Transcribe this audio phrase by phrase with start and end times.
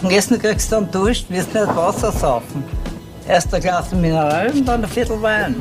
[0.00, 2.62] Und Essen kriegst du dann Dusch, wirst nicht Wasser saufen.
[3.26, 5.56] Erst ein Glas Mineral und dann ein Viertel Wein.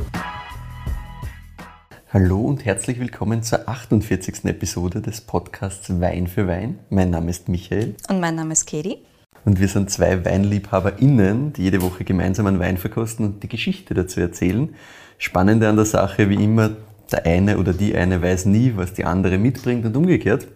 [2.13, 4.45] Hallo und herzlich willkommen zur 48.
[4.45, 6.77] Episode des Podcasts Wein für Wein.
[6.91, 7.95] Mein Name ist Michael.
[8.09, 8.99] Und mein Name ist Katie.
[9.43, 13.95] Und wir sind zwei WeinliebhaberInnen, die jede Woche gemeinsam einen Wein verkosten und die Geschichte
[13.95, 14.75] dazu erzählen.
[15.17, 16.71] Spannende an der Sache, wie immer,
[17.11, 20.47] der eine oder die eine weiß nie, was die andere mitbringt und umgekehrt.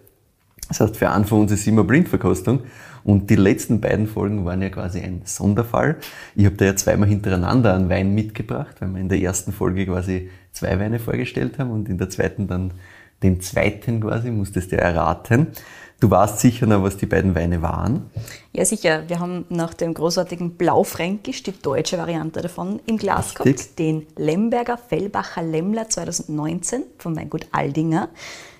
[0.68, 2.60] Das heißt, für einen von uns ist immer Blindverkostung.
[3.04, 5.96] Und die letzten beiden Folgen waren ja quasi ein Sonderfall.
[6.34, 9.86] Ich habe da ja zweimal hintereinander einen Wein mitgebracht, weil wir in der ersten Folge
[9.86, 12.72] quasi zwei Weine vorgestellt haben und in der zweiten dann
[13.22, 15.48] den zweiten quasi, musstest du erraten.
[16.00, 18.10] Du weißt sicher noch, was die beiden Weine waren.
[18.52, 19.04] Ja, sicher.
[19.06, 23.56] Wir haben nach dem großartigen Blaufränkisch, die deutsche Variante davon, im Glas Richtig.
[23.56, 23.78] gehabt.
[23.78, 28.08] Den Lemberger Fellbacher Lemmler 2019 vom Weingut Aldinger.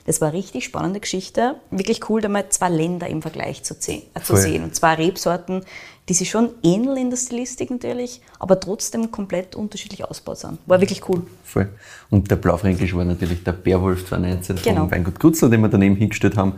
[0.07, 1.57] Das war eine richtig spannende Geschichte.
[1.71, 4.65] Wirklich cool, da mal zwei Länder im Vergleich zu, ze- äh, zu sehen.
[4.65, 5.63] Und zwei Rebsorten,
[6.09, 10.59] die sich schon ähneln in der Stilistik natürlich, aber trotzdem komplett unterschiedlich ausgebaut sind.
[10.67, 11.23] War wirklich cool.
[11.45, 11.69] Voll.
[12.11, 14.81] Und der Blaufränkisch war natürlich der Bärwolf 2019 Genau.
[14.83, 16.55] vom Weingut Krutzler, den wir daneben hingestellt haben.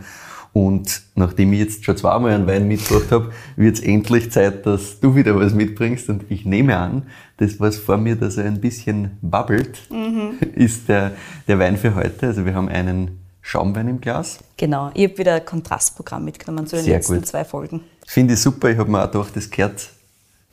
[0.53, 5.01] Und nachdem ich jetzt schon zweimal einen Wein mitgebracht habe, wird es endlich Zeit, dass
[5.01, 6.07] du wieder was mitbringst.
[6.09, 7.03] Und ich nehme an,
[7.37, 10.39] das, was vor mir da so ein bisschen babbelt, Mhm.
[10.55, 11.11] ist der,
[11.49, 12.27] der Wein für heute.
[12.27, 14.39] Also wir haben einen Schaumwein im Glas.
[14.57, 14.89] Genau.
[14.95, 17.27] Ich habe wieder ein Kontrastprogramm mitgenommen zu den Sehr letzten gut.
[17.27, 17.81] zwei Folgen.
[18.07, 18.71] Finde ich super.
[18.71, 19.87] Ich habe mir auch gedacht, das gehört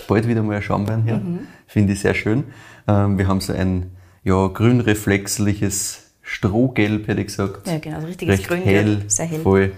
[0.07, 1.23] bald wieder mal ein Schaumwein her.
[1.67, 2.45] Finde ich sehr schön.
[2.87, 3.93] Ähm, wir haben so ein
[4.25, 7.67] ja, grün-reflexliches Strohgelb, hätte ich gesagt.
[7.67, 9.41] Ja, genau, so richtiges Recht Grüngelb, hell, sehr hell.
[9.41, 9.73] Voll.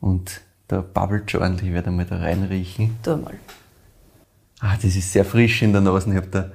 [0.00, 1.68] Und da babbelt schon ordentlich.
[1.68, 2.96] Ich werde mal da reinriechen.
[3.04, 3.34] Tu mal.
[4.58, 6.10] Ah, das ist sehr frisch in der Nase.
[6.10, 6.50] Ich habe da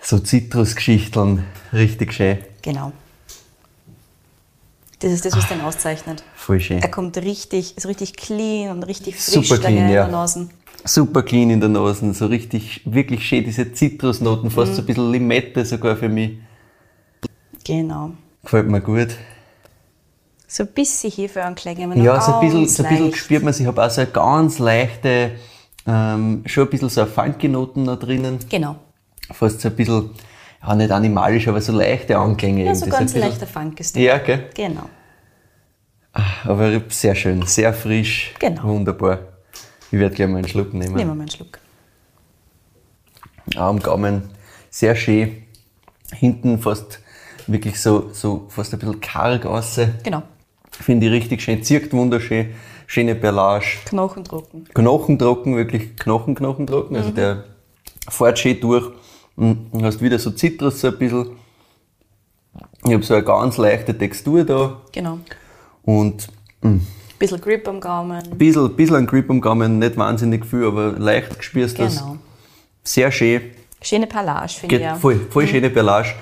[0.00, 1.42] so Zitrusgeschichteln.
[1.72, 2.38] Richtig schön.
[2.62, 2.92] Genau.
[5.04, 6.24] Das ist das, was den auszeichnet.
[6.34, 6.80] Voll schön.
[6.80, 10.04] Er kommt richtig, ist richtig clean und richtig frisch Super clean, in ja.
[10.04, 10.48] der Nase.
[10.82, 14.76] Super clean in der Nase, so richtig, wirklich schön, diese Zitrusnoten, fast Mhm.
[14.76, 16.38] so ein bisschen Limette sogar für mich.
[17.66, 18.12] Genau.
[18.42, 19.08] Gefällt mir gut.
[20.46, 21.84] So ein bisschen Hefeanklänge.
[21.84, 23.60] aber noch Ja, so ein bisschen, so ein bisschen spürt man es.
[23.60, 25.32] Ich habe auch so eine ganz leichte,
[25.86, 28.38] ähm, schon ein bisschen so eine funky Noten da drinnen.
[28.48, 28.76] Genau.
[29.32, 30.10] Fast so ein bisschen,
[30.66, 32.64] ja nicht animalisch, aber so leichte Anklänge.
[32.64, 33.96] Ja, so ganz leichter Funk ist.
[33.96, 34.50] Ja, gell?
[34.54, 34.88] Genau.
[36.44, 38.34] Aber sehr schön, sehr frisch.
[38.38, 38.64] Genau.
[38.64, 39.18] Wunderbar.
[39.90, 40.94] Ich werde gleich mal einen Schluck nehmen.
[40.94, 41.58] Nehmen wir mal einen Schluck.
[43.56, 44.22] Am Gaumen
[44.70, 45.42] sehr schön.
[46.12, 47.00] Hinten fast
[47.46, 49.78] wirklich so, so fast ein bisschen karg aus.
[50.02, 50.22] Genau.
[50.70, 51.62] Finde ich richtig schön.
[51.62, 52.54] Zirkt wunderschön.
[52.86, 53.66] Schöne Perlage.
[53.86, 54.68] Knochentrocken.
[54.74, 56.96] Knochentrocken, wirklich Knochen, Knochentrocken.
[56.96, 57.44] Also der
[58.08, 58.90] fährt schön durch.
[59.36, 61.30] Und du hast wieder so Zitrus so ein bisschen.
[62.84, 64.80] Ich habe so eine ganz leichte Textur da.
[64.92, 65.18] Genau.
[65.82, 66.28] Und
[67.18, 68.22] Bisschen Grip am Gaumen.
[68.22, 71.98] ein bisschen, bisschen ein Grip am Gaumen, nicht wahnsinnig viel, aber leicht gespürst das.
[71.98, 72.18] Genau.
[72.82, 73.42] Sehr schön.
[73.80, 75.00] Schöne Palage, finde ich.
[75.00, 76.14] Voll, voll schöne Perlage.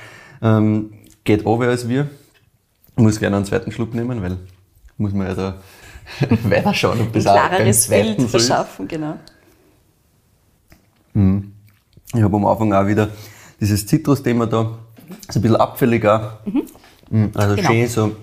[0.42, 0.92] Ähm,
[1.24, 2.08] geht over als wir.
[2.96, 4.36] Ich muss gerne einen zweiten Schluck nehmen, weil
[4.96, 5.54] muss man ja da
[6.44, 9.16] weiter schauen, ob das auch beim Klareres Bild verschaffen, genau.
[12.14, 13.08] Ich habe am Anfang auch wieder
[13.60, 14.78] dieses Zitrus-Thema da.
[15.28, 16.32] Ist ein bisschen abfällig auch.
[17.10, 17.68] Mm, Also Genau.
[17.70, 18.16] schön so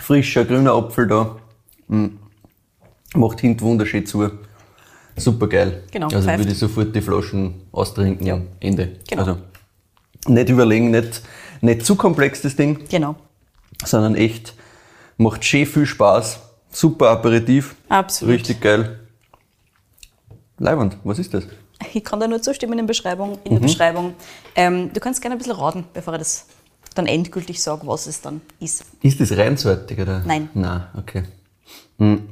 [0.00, 1.36] frischer, grüner Apfel da.
[1.88, 2.06] Mm.
[3.14, 4.28] Macht hinten wunderschön zu.
[5.16, 5.84] Super geil.
[5.92, 6.38] Genau, Also pfeift.
[6.40, 8.26] würde ich sofort die Flaschen austrinken.
[8.26, 8.40] Ja.
[8.60, 8.96] Ende.
[9.08, 9.22] Genau.
[9.22, 9.38] Also
[10.26, 11.22] nicht überlegen, nicht,
[11.60, 13.14] nicht zu komplex das Ding, Genau.
[13.84, 14.54] sondern echt
[15.16, 16.40] macht schön viel Spaß.
[16.70, 17.76] Super Aperitif.
[17.88, 18.34] Absolut.
[18.34, 18.98] Richtig geil.
[20.58, 21.44] Leiband, was ist das?
[21.94, 23.38] Ich kann da nur zustimmen in der Beschreibung.
[23.44, 23.56] In Mhm.
[23.56, 24.14] der Beschreibung.
[24.56, 26.46] Ähm, du kannst gerne ein bisschen raten, bevor ich das
[26.94, 28.84] dann endgültig sage, was es dann ist.
[29.02, 30.22] Ist das reinsortig oder?
[30.26, 30.48] Nein.
[30.54, 31.22] Nein, okay.
[31.98, 32.28] Hm.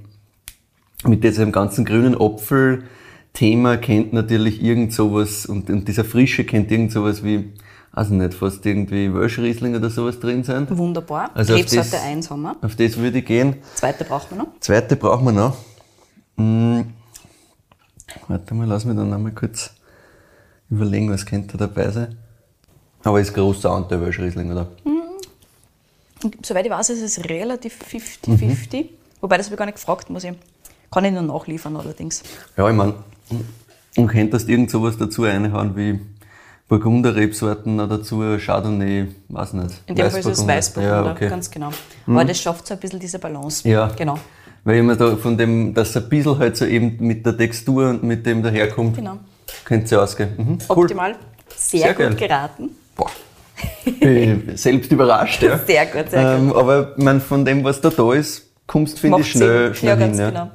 [1.04, 6.92] Mit diesem ganzen grünen Apfel-Thema kennt natürlich irgend sowas, und, und dieser Frische kennt irgend
[6.92, 7.52] sowas wie,
[7.92, 10.66] also nicht, fast irgendwie Welschriesling oder sowas drin sein.
[10.70, 11.30] Wunderbar.
[11.34, 12.56] Also Rebsorte das- 1 haben wir.
[12.62, 13.56] Auf das würde ich gehen.
[13.74, 14.60] Zweite braucht man noch.
[14.60, 15.56] Zweite brauchen wir noch.
[16.36, 16.86] Hm.
[18.28, 19.70] Warte mal, lass mich dann nochmal kurz
[20.70, 22.16] überlegen, was könnte da dabei sein.
[23.04, 24.68] Aber ist großer Anteil Welschriesling, oder?
[26.22, 28.28] Und soweit ich weiß, ist es relativ 50-50.
[28.28, 28.88] Mhm.
[29.20, 30.34] Wobei, das habe ich gar nicht gefragt, muss ich.
[30.90, 32.22] Kann ich nur nachliefern allerdings.
[32.56, 32.94] Ja, ich meine,
[33.96, 36.00] und könntest irgend sowas dazu reinhauen wie
[36.68, 39.82] Burgunder-Rebsorten dazu, Chardonnay, weiß nicht.
[39.86, 41.28] In dem Fall ist es Weißburgunder, Ja, okay.
[41.28, 41.70] ganz genau.
[42.06, 43.68] Aber das schafft so ein bisschen diese Balance.
[43.68, 43.88] Ja.
[43.88, 44.18] Genau.
[44.64, 47.90] Weil ich mir da von dem, dass ein bisschen halt so eben mit der Textur
[47.90, 49.18] und mit dem daherkommt, Genau.
[49.64, 50.30] könnte es ja ausgehen.
[50.36, 50.84] Mhm, cool.
[50.84, 51.16] Optimal.
[51.56, 52.28] Sehr, Sehr gut geil.
[52.28, 52.70] geraten.
[52.94, 53.10] Boah.
[54.00, 55.58] Bin selbst überrascht, ja.
[55.58, 59.20] Sehr gut, sehr ähm, Aber ich mein, von dem, was da da ist, kommst, finde
[59.20, 60.06] ich, schnell, schnell ja, hin.
[60.08, 60.28] ganz ja.
[60.30, 60.50] genau.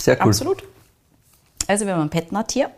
[0.00, 0.22] Sehr cool.
[0.28, 0.62] Absolut.
[1.66, 2.70] Also wir haben einen Petnat hier,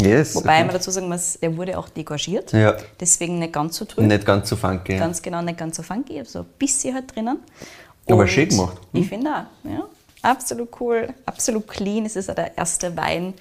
[0.00, 0.34] Yes.
[0.34, 0.64] wobei okay.
[0.64, 2.52] man dazu sagen muss, er wurde auch degorgiert.
[2.52, 2.76] Ja.
[3.00, 4.04] Deswegen nicht ganz so trüb.
[4.04, 4.96] Nicht ganz so funky.
[4.96, 7.38] Ganz genau, nicht ganz so funky, so ein bisschen halt drinnen.
[8.08, 8.78] Aber schön gemacht.
[8.92, 9.00] Hm?
[9.02, 9.84] Ich finde auch, ja.
[10.22, 12.04] Absolut cool, absolut clean.
[12.04, 13.34] Es ist auch der erste Wein,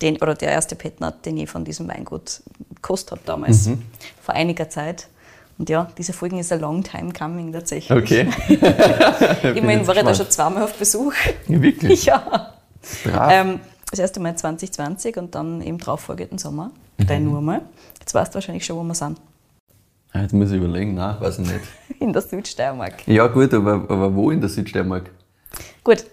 [0.00, 2.42] den, oder der erste Petnat, den ich von diesem Weingut
[2.74, 3.82] gekostet habe damals, Mhm.
[4.20, 5.08] vor einiger Zeit.
[5.58, 7.96] Und ja, diese Folgen ist a long time coming tatsächlich.
[7.96, 8.28] Okay.
[9.54, 11.12] Immerhin war ich da schon zweimal auf Besuch.
[11.46, 12.04] Wirklich?
[12.06, 12.54] ja.
[13.30, 13.60] Ähm,
[13.90, 16.70] das erste Mal 2020 und dann im darauffolgenden Sommer.
[16.96, 17.06] Mhm.
[17.06, 17.60] Dann nur mal.
[18.00, 19.18] Jetzt weißt du wahrscheinlich schon, wo wir sind.
[20.12, 21.60] Ah, Jetzt muss ich überlegen, nein, weiß ich nicht.
[22.00, 23.06] In der Südsteiermark.
[23.06, 25.10] Ja, gut, aber, aber wo in der Südsteiermark?
[25.84, 26.04] Gut,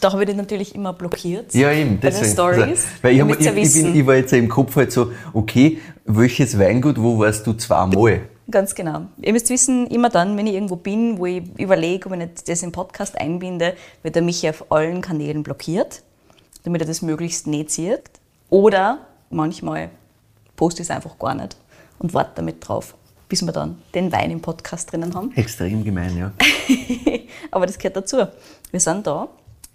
[0.00, 1.54] da habe ich dich natürlich immer blockiert.
[1.54, 2.32] Ja, eben, Bei den deswegen.
[2.32, 2.60] Stories.
[2.62, 5.78] Also, weil ich, hab, ich, ich, bin, ich war jetzt im Kopf halt so, okay,
[6.04, 8.22] welches Weingut, wo warst du zweimal?
[8.50, 9.02] Ganz genau.
[9.22, 12.48] Ihr müsst wissen, immer dann, wenn ich irgendwo bin, wo ich überlege, ob ich nicht
[12.48, 16.02] das im Podcast einbinde, wird er mich auf allen Kanälen blockiert,
[16.64, 18.02] damit er das möglichst nicht sieht.
[18.50, 18.98] Oder
[19.30, 19.90] manchmal
[20.56, 21.56] poste ich es einfach gar nicht
[21.98, 22.94] und warte damit drauf,
[23.28, 25.32] bis wir dann den Wein im Podcast drinnen haben.
[25.36, 26.32] Extrem gemein, ja.
[27.50, 28.18] Aber das gehört dazu.
[28.70, 29.28] Wir sind da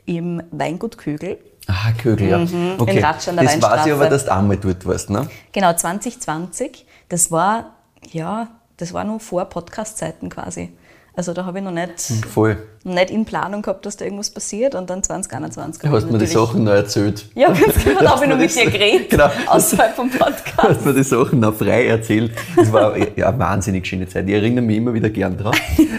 [0.05, 1.37] im Weingut Kögel.
[1.67, 2.37] Ah, Kögel, ja.
[2.39, 2.75] Mhm.
[2.77, 2.97] Okay.
[2.97, 5.29] In Ratsch an der das weiß ich aber, dass du einmal dort warst, ne?
[5.51, 6.85] Genau, 2020.
[7.09, 7.75] Das war,
[8.11, 10.73] ja, das war noch vor Podcast-Zeiten quasi.
[11.21, 12.01] Also da habe ich noch nicht,
[12.33, 12.57] Voll.
[12.83, 14.73] noch nicht in Planung gehabt, dass da irgendwas passiert.
[14.73, 17.27] Und dann 2021 Du hast mir die Sachen noch erzählt.
[17.35, 19.09] Ja, ganz genau, da habe ich noch mit dir geredet.
[19.11, 19.29] Genau.
[19.45, 20.57] Außerhalb vom Du Podcast.
[20.57, 22.31] hast mir die Sachen noch frei erzählt.
[22.55, 24.27] Das war ja, eine wahnsinnig schöne Zeit.
[24.27, 25.53] Ich erinnere mich immer wieder gern dran.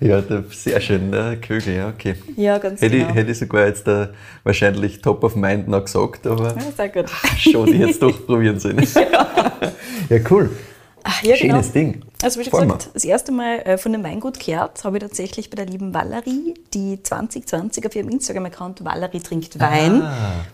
[0.00, 2.14] ja, da- sehr schön, der Kögel, ja, okay.
[2.36, 3.10] Ja, ganz Hätte, genau.
[3.10, 4.06] ich, hätte ich sogar jetzt äh,
[4.42, 7.10] wahrscheinlich top of mind noch gesagt, aber Ja, sehr gut.
[7.38, 8.86] schon, die jetzt doch probieren sollen.
[10.08, 10.48] Ja, cool.
[11.08, 11.54] Ach, ja, genau.
[11.54, 12.02] Schönes Ding.
[12.20, 15.02] Also wie schon Voll gesagt, das erste Mal äh, von dem Weingut gehört habe ich
[15.02, 20.02] tatsächlich bei der lieben Valerie, die 2020 auf ihrem Instagram-Account Valerie trinkt Wein.
[20.02, 20.44] Ah,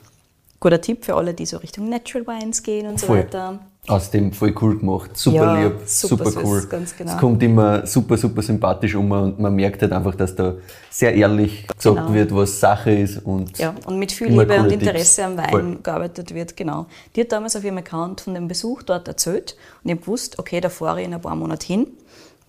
[0.61, 3.21] Guter Tipp für alle, die so Richtung Natural Wines gehen und so Voll.
[3.21, 3.61] weiter.
[3.89, 5.17] Aus dem voll cool gemacht.
[5.17, 6.67] Super Ja, lieb, super super, süß, cool.
[6.69, 7.13] ganz genau.
[7.13, 10.55] Es kommt immer super, super sympathisch um und man merkt halt einfach, dass da
[10.89, 12.13] sehr ehrlich gesagt Genau.
[12.15, 13.19] wird, was Sache ist.
[13.27, 15.19] Und Ja, und mit viel Liebe und Interesse Tipps.
[15.19, 15.79] am Wein Voll.
[15.83, 16.87] gearbeitet wird, genau.
[17.17, 20.39] Die hat damals auf ihrem Account von dem Besuch dort erzählt und ich habe gewusst,
[20.39, 21.89] okay, da fahre ich in ein paar Monate hin.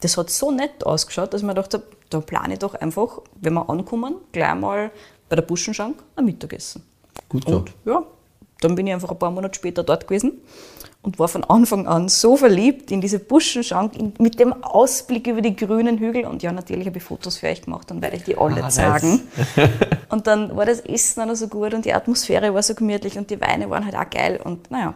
[0.01, 1.81] Das hat so nett ausgeschaut, dass mir dachte,
[2.11, 4.91] da plane ich doch einfach, wenn wir ankommen, gleich mal
[5.29, 6.83] bei der Buschenschank ein Mittagessen.
[7.27, 7.55] Gut so.
[7.57, 8.03] Und ja,
[8.63, 10.41] dann bin ich einfach ein paar Monate später dort gewesen
[11.01, 15.55] und war von Anfang an so verliebt in diese Buschenschank, mit dem Ausblick über die
[15.55, 16.25] grünen Hügel.
[16.25, 18.69] Und ja, natürlich habe ich Fotos für euch gemacht und werde ich die alle Ah,
[18.69, 18.75] nice.
[18.75, 19.21] zeigen.
[20.09, 23.17] und dann war das Essen auch noch so gut und die Atmosphäre war so gemütlich
[23.17, 24.39] und die Weine waren halt auch geil.
[24.41, 24.93] Und naja,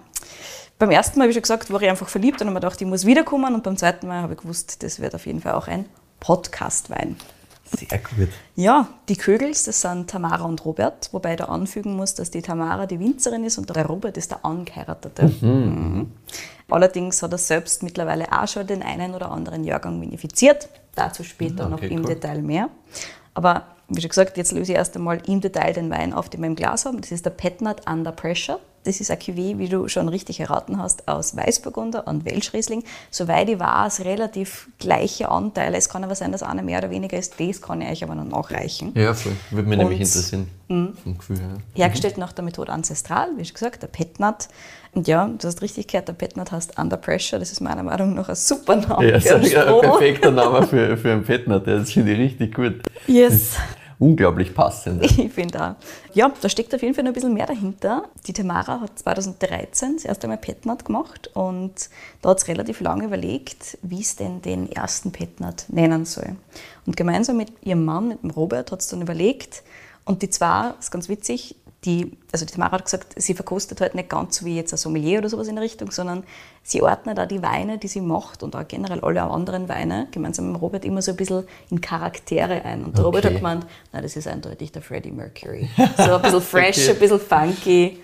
[0.79, 2.79] beim ersten Mal, habe ich schon gesagt, war ich einfach verliebt und habe mir gedacht,
[2.79, 3.53] ich muss wiederkommen.
[3.53, 5.85] Und beim zweiten Mal habe ich gewusst, das wird auf jeden Fall auch ein
[6.21, 7.17] Podcast-Wein.
[7.75, 8.29] Sehr gut.
[8.55, 12.41] Ja, die Kögels, das sind Tamara und Robert, wobei ich da anfügen muss, dass die
[12.41, 15.31] Tamara die Winzerin ist und der Robert ist der Angeheiratete.
[15.41, 16.11] Mhm.
[16.69, 20.69] Allerdings hat er selbst mittlerweile auch schon den einen oder anderen Jahrgang vinifiziert.
[20.95, 22.07] Dazu später noch okay, im cool.
[22.07, 22.69] Detail mehr.
[23.33, 26.41] Aber wie schon gesagt, jetzt löse ich erst einmal im Detail den Wein auf, den
[26.41, 26.99] wir im Glas haben.
[26.99, 28.59] Das ist der Petnat Under Pressure.
[28.87, 32.85] Das ist ein Cuvée, wie du schon richtig erraten hast, aus Weißburgunder und Welschriesling.
[33.11, 35.75] Soweit ich weiß, relativ gleiche Anteile.
[35.75, 37.33] Es kann aber sein, dass einer mehr oder weniger ist.
[37.37, 38.93] Das kann ich euch aber noch nachreichen.
[38.95, 39.33] Ja, voll.
[39.51, 40.47] Würde mich Und- nämlich interessieren.
[40.69, 41.57] Vom Gefühl her.
[41.75, 44.47] Hergestellt nach der Methode Ancestral, wie schon gesagt, der Petnat.
[44.93, 47.39] Und ja, du hast richtig gehört, der Petnat heißt Under Pressure.
[47.39, 50.95] Das ist meiner Meinung nach ein super Name Ja, für ist ein, perfekter Name für,
[50.97, 52.75] für einen Petner, der ist finde ich richtig gut.
[53.05, 53.51] Yes.
[53.99, 55.03] Unglaublich passend.
[55.17, 55.75] Ich finde auch.
[56.13, 58.03] Ja, da steckt auf jeden Fall noch ein bisschen mehr dahinter.
[58.27, 61.89] Die Tamara hat 2013 das erste Mal Petnat gemacht und
[62.21, 66.35] da hat es relativ lange überlegt, wie es denn den ersten Petnat nennen soll.
[66.85, 69.63] Und gemeinsam mit ihrem Mann, mit dem Robert, hat es dann überlegt
[70.05, 71.55] und die zwei, das ist ganz witzig,
[71.85, 74.77] die, also die Tamara hat gesagt, sie verkostet halt nicht ganz so wie jetzt ein
[74.77, 76.23] Sommelier oder sowas in der Richtung, sondern
[76.63, 80.51] sie ordnet auch die Weine, die sie macht und auch generell alle anderen Weine, gemeinsam
[80.51, 82.83] mit Robert, immer so ein bisschen in Charaktere ein.
[82.83, 83.39] Und der Robert hat Okay.
[83.39, 85.69] gemeint, na, das ist eindeutig der Freddie Mercury.
[85.97, 86.91] So ein bisschen fresh, Okay.
[86.91, 87.97] ein bisschen funky.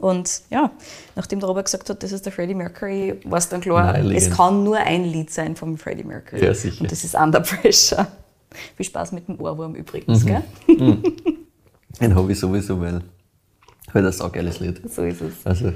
[0.00, 0.70] Und ja,
[1.14, 4.16] nachdem der Robert gesagt hat, das ist der Freddie Mercury, war es dann klar, Naheliegend.
[4.30, 6.44] es kann nur ein Lied sein vom Freddie Mercury.
[6.44, 6.80] Ja, sicher.
[6.82, 8.06] Und das ist Under Pressure.
[8.76, 9.76] Viel Spaß mit dem Ohrwurm Mhm.
[9.78, 10.42] übrigens, gell?
[12.00, 13.02] Den habe ich sowieso, weil
[13.92, 14.80] weil das ist auch geiles Lied.
[14.90, 15.34] So ist es.
[15.44, 15.72] Also,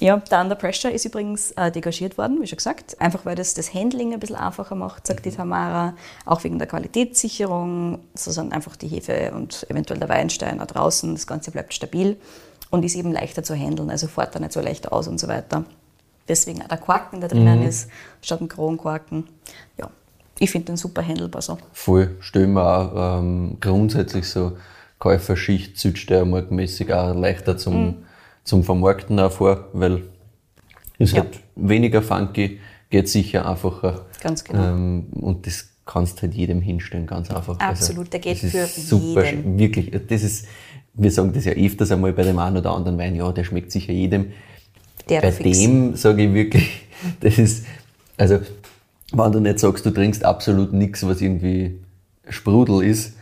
[0.00, 3.00] Ja, der Under Pressure ist übrigens äh, degagiert worden, wie schon gesagt.
[3.00, 5.94] Einfach weil das das Handling ein bisschen einfacher macht, sagt die Tamara.
[6.26, 8.00] Auch wegen der Qualitätssicherung.
[8.14, 11.14] So sind einfach die Hefe und eventuell der Weinstein da draußen.
[11.14, 12.16] Das Ganze bleibt stabil
[12.70, 13.90] und ist eben leichter zu handeln.
[13.90, 15.64] Also fährt da nicht so leicht aus und so weiter.
[16.28, 17.88] Deswegen auch der Korken, der drinnen ist,
[18.22, 19.28] statt ein Kronkorken.
[19.78, 19.90] Ja,
[20.38, 21.58] ich finde den super handelbar so.
[21.72, 24.56] voll stellen wir auch ähm, grundsätzlich so
[25.02, 28.04] Käuferschicht Südsteiermark-mäßig auch leichter zum,
[28.44, 30.02] zum Vermarkten auch vor, weil
[31.00, 31.22] es Ja.
[31.22, 34.06] halt weniger funky, geht sicher einfacher.
[34.20, 34.62] Ganz genau.
[34.62, 37.58] Ähm, und das kannst halt jedem hinstellen, ganz einfach.
[37.58, 39.58] Also, Absolut, der geht für super, jeden.
[39.58, 40.46] Wirklich, das ist,
[40.94, 43.72] wir sagen das ja öfters einmal bei dem einen oder anderen Wein, ja, der schmeckt
[43.72, 44.26] sicher jedem.
[45.08, 45.58] Der bei fix.
[45.58, 46.86] dem sage ich wirklich,
[47.20, 47.66] das ist,
[48.16, 48.38] also,
[49.12, 51.80] wenn du nicht sagst, du trinkst absolut nichts, was irgendwie
[52.28, 53.16] Sprudel ist,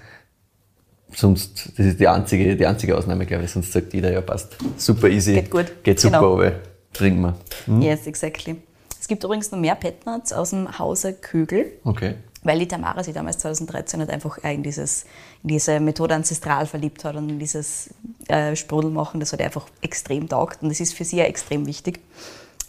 [1.15, 4.57] sonst, das ist die einzige, die einzige Ausnahme, glaube ich, sonst sagt jeder, ja, passt,
[4.77, 5.67] super easy, Geht gut.
[5.83, 6.35] geht super, Genau.
[6.35, 6.53] aber
[6.93, 7.21] trinken
[7.67, 7.79] wir.
[7.81, 8.57] Yes, exactly.
[9.01, 11.73] Es gibt übrigens noch mehr Petnuts aus dem Hause Kögel.
[11.85, 12.17] Okay.
[12.43, 15.05] Weil die Tamara sich damals 2013 halt einfach in, dieses,
[15.43, 17.91] in diese Methode ancestral verliebt hat und in dieses
[18.29, 21.67] äh, Sprudel machen, das hat einfach extrem taugt und das ist für sie ja extrem
[21.67, 22.01] wichtig.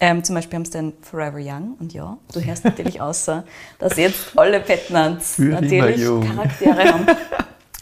[0.02, 3.46] Ähm, zum Beispiel haben sie den Forever Young und ja, du hörst natürlich außer,
[3.80, 6.02] dass jetzt alle Petnuts natürlich.
[6.04, 7.06] Charaktere haben.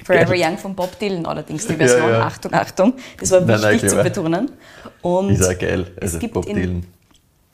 [0.10, 2.22] Forever Young von Bob Dylan allerdings, die Version, Ja, ja.
[2.24, 4.52] Achtung, Achtung, das war Nein, nein, wichtig zu betonen.
[5.04, 6.86] Und geil, es also gibt Bob in- Dylan.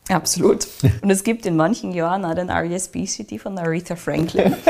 [0.10, 0.68] Absolut.
[1.02, 4.56] Und es gibt in manchen Jahren auch den RESB-CD von Aretha Franklin.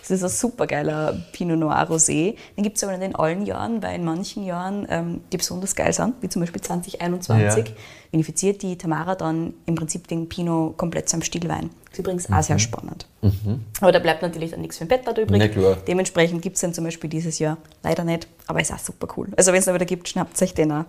[0.00, 2.36] Das ist ein supergeiler Pinot Noir Rosé.
[2.56, 5.74] Den gibt es aber nicht in allen Jahren, weil in manchen Jahren, ähm, die besonders
[5.74, 7.74] geil sind, wie zum Beispiel 2021, Ja.
[8.10, 11.70] benefiziert die Tamara dann im Prinzip den Pinot komplett zu einem Stillwein.
[11.84, 13.06] Das ist übrigens auch sehr spannend.
[13.80, 15.52] Aber da bleibt natürlich dann nichts für den Bettler übrig.
[15.52, 15.76] Klar.
[15.86, 19.28] Dementsprechend gibt es den zum Beispiel dieses Jahr leider nicht, aber ist auch super cool.
[19.36, 20.84] Also wenn es noch wieder gibt, schnappt euch den auch.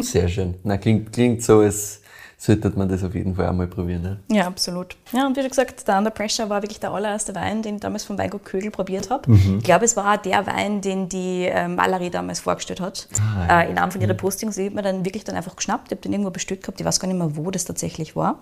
[0.00, 0.54] Sehr schön.
[0.64, 1.99] Na, klingt, klingt so, als
[2.40, 4.00] sollte man das auf jeden Fall einmal probieren.
[4.00, 4.18] Ne?
[4.28, 4.96] Ja, absolut.
[5.12, 7.80] Ja, und wie schon gesagt, der Under Pressure war wirklich der allererste Wein, den ich
[7.82, 9.30] damals vom Weingut Kögel probiert habe.
[9.30, 9.58] Mhm.
[9.58, 13.08] Ich glaube, es war auch der Wein, den die ähm, Valerie damals vorgestellt hat.
[13.20, 13.44] Ah.
[13.44, 13.50] Mhm.
[13.50, 14.56] äh, in einem von ihren Postings.
[14.56, 15.88] Ich habe mir dann wirklich dann einfach geschnappt.
[15.88, 16.80] Ich habe den irgendwo bestellt gehabt.
[16.80, 18.38] Ich weiß gar nicht mehr, wo das tatsächlich war.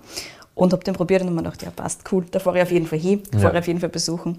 [0.54, 2.24] Und habe den probiert und habe mir gedacht, ja, passt, cool.
[2.30, 3.24] Da fahre ich auf jeden Fall hin.
[3.32, 3.40] Ja.
[3.40, 4.38] fahre ich auf jeden Fall besuchen.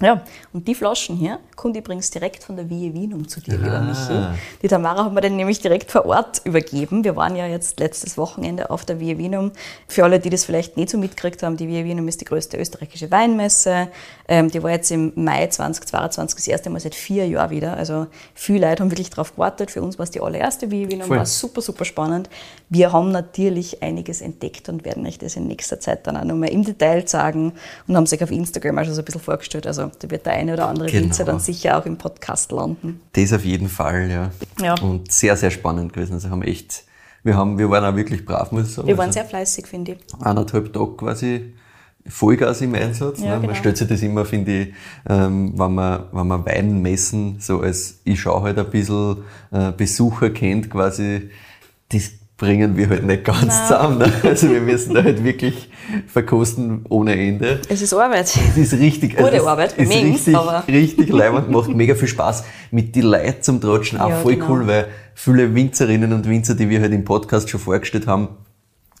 [0.00, 3.78] Ja, und die Flaschen hier kommt übrigens direkt von der Vie Wienum zu dir, lieber
[3.78, 3.80] Ah.
[3.80, 4.38] Michi.
[4.62, 7.02] Die Tamara hat mir den nämlich direkt vor Ort übergeben.
[7.02, 9.50] Wir waren ja jetzt letztes Wochenende auf der Vie Wienum.
[9.88, 12.56] Für alle, die das vielleicht nicht so mitgekriegt haben, die Vie Wienum ist die größte
[12.58, 13.88] österreichische Weinmesse.
[14.28, 17.76] Ähm, die war jetzt im Mai 2022 das erste Mal seit vier Jahren wieder.
[17.76, 19.72] Also viele Leute haben wirklich darauf gewartet.
[19.72, 21.18] Für uns war es die allererste Vie Wienum, Voll.
[21.18, 22.30] war super, super spannend.
[22.68, 26.50] Wir haben natürlich einiges entdeckt und werden euch das in nächster Zeit dann auch nochmal
[26.50, 27.52] im Detail sagen
[27.88, 29.66] und haben sich auf Instagram auch schon so ein bisschen vorgestellt.
[29.66, 31.06] Also da wird der eine oder andere Genau.
[31.06, 33.00] Winzer dann sicher auch im Podcast landen.
[33.12, 34.30] Das auf jeden Fall, ja.
[34.62, 34.74] Ja.
[34.80, 36.14] Und sehr, sehr spannend gewesen.
[36.14, 36.84] Also haben echt,
[37.22, 38.88] wir, haben, wir waren auch wirklich brav, muss ich sagen.
[38.88, 39.98] Wir waren also sehr fleißig, finde ich.
[40.24, 41.52] eineinhalb Tage quasi
[42.06, 43.20] Vollgas im Einsatz.
[43.20, 43.34] Ja, ne?
[43.36, 43.46] genau.
[43.48, 44.74] Man stellt sich das immer, finde ich,
[45.08, 49.18] ähm, wenn, man, wenn man Wein messen, so als ich schaue halt ein bisschen
[49.50, 51.30] äh, Besucher kennt quasi,
[51.90, 53.98] das bringen wir halt nicht ganz zusammen.
[53.98, 54.12] Ne?
[54.22, 55.70] Also wir müssen da halt wirklich
[56.06, 57.60] verkosten ohne Ende.
[57.68, 58.26] Es ist Arbeit.
[58.50, 62.08] Es ist richtig, Gute es Arbeit, ist Mengen, richtig, aber- richtig leibend, macht mega viel
[62.08, 62.44] Spaß.
[62.70, 64.50] Mit die Leuten zum Tratschen auch Ja, voll genau.
[64.50, 68.28] cool, weil viele Winzerinnen und Winzer, die wir halt im Podcast schon vorgestellt haben,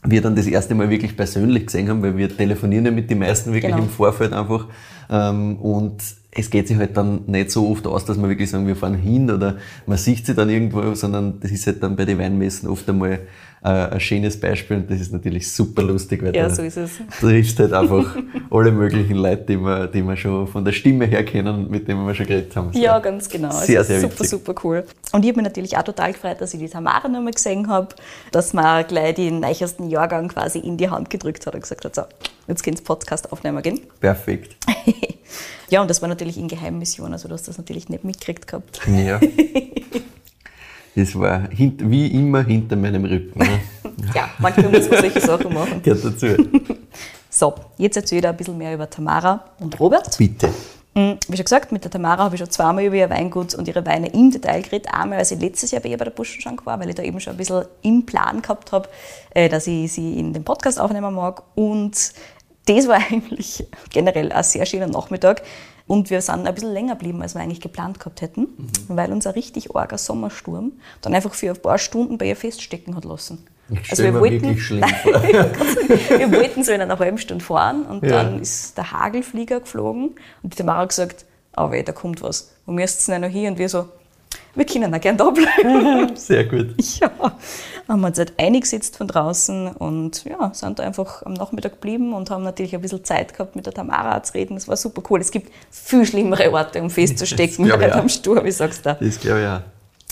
[0.04, 3.18] wir dann das erste Mal wirklich persönlich gesehen haben, weil wir telefonieren ja mit den
[3.18, 3.84] meisten wirklich Genau.
[3.84, 4.66] im Vorfeld einfach.
[5.10, 5.96] Ähm, und
[6.30, 8.94] es geht sich halt dann nicht so oft aus, dass wir wirklich sagen, wir fahren
[8.94, 12.68] hin oder man sieht sie dann irgendwo, sondern das ist halt dann bei den Weinmessen
[12.68, 13.20] oft einmal
[13.60, 16.92] ein schönes Beispiel und das ist natürlich super lustig, weil Ja, so ist es.
[17.20, 18.16] triffst halt einfach
[18.50, 22.06] alle möglichen Leute, die wir, die wir schon von der Stimme her kennen mit denen
[22.06, 22.70] wir schon geredet haben.
[22.72, 23.50] Ja, ganz genau.
[23.50, 24.30] Sehr, also sehr super, witzig.
[24.30, 24.84] super cool.
[25.12, 27.88] Und ich habe mich natürlich auch total gefreut, dass ich die Tamara nochmal gesehen habe,
[28.32, 31.94] dass man gleich den neuesten Jahrgang quasi in die Hand gedrückt hat und gesagt hat,
[31.94, 32.02] so,
[32.46, 33.80] jetzt geht's Podcast aufnehmen gehen.
[34.00, 34.56] Perfekt.
[35.70, 38.80] Ja, und das war natürlich in Geheimmission, also du hast das natürlich nicht mitgekriegt gehabt.
[38.86, 39.20] Ja.
[40.98, 43.38] Das war hint, wie immer hinter meinem Rücken.
[43.38, 43.60] Ne?
[44.14, 45.80] Ja, manchmal muss man solche Sachen machen.
[45.82, 46.26] Gehört dazu.
[47.30, 50.16] So, jetzt erzähle ich ein bisschen mehr über Tamara und Robert.
[50.16, 50.48] Bitte.
[50.94, 53.68] Mm, Wie schon gesagt, mit der Tamara habe ich schon zweimal über ihr Weingut und
[53.68, 54.88] ihre Weine im Detail geredet.
[54.92, 57.20] Einmal, als ich letztes Jahr bei ihr bei der Buschenschank war, weil ich da eben
[57.20, 58.88] schon ein bisschen im Plan gehabt habe,
[59.30, 61.42] äh, dass ich sie in den Podcast aufnehmen mag.
[61.54, 62.12] Und
[62.68, 65.42] das war eigentlich generell ein sehr schöner Nachmittag.
[65.86, 68.46] Und wir sind ein bisschen länger geblieben, als wir eigentlich geplant gehabt hätten,
[68.88, 72.94] weil uns ein richtig arger Sommersturm dann einfach für ein paar Stunden bei ihr feststecken
[72.94, 73.46] hat lassen.
[73.70, 75.12] Ich wirklich schlimm vor.
[75.22, 78.22] wir wollten so in einer halben Stunde fahren und Ja.
[78.22, 81.24] dann ist der Hagelflieger geflogen und die Tamara hat gesagt,
[81.56, 82.52] oh weh, da kommt was.
[82.66, 83.52] Wo müsst ihr noch hin?
[83.52, 83.88] Und wir so,
[84.54, 86.10] wir können auch gern da bleiben.
[86.16, 86.74] Sehr gut.
[87.00, 87.10] ja,
[87.86, 92.30] haben uns halt eingesetzt von draußen und ja, sind da einfach am Nachmittag geblieben und
[92.30, 94.54] haben natürlich ein bisschen Zeit gehabt, mit der Tamara zu reden.
[94.54, 95.20] Das war super cool.
[95.20, 97.80] Es gibt viel schlimmere Orte, um festzustecken, auch.
[97.80, 98.96] am Sturm, ich sag's dir.
[99.00, 99.60] Das glaube ich auch.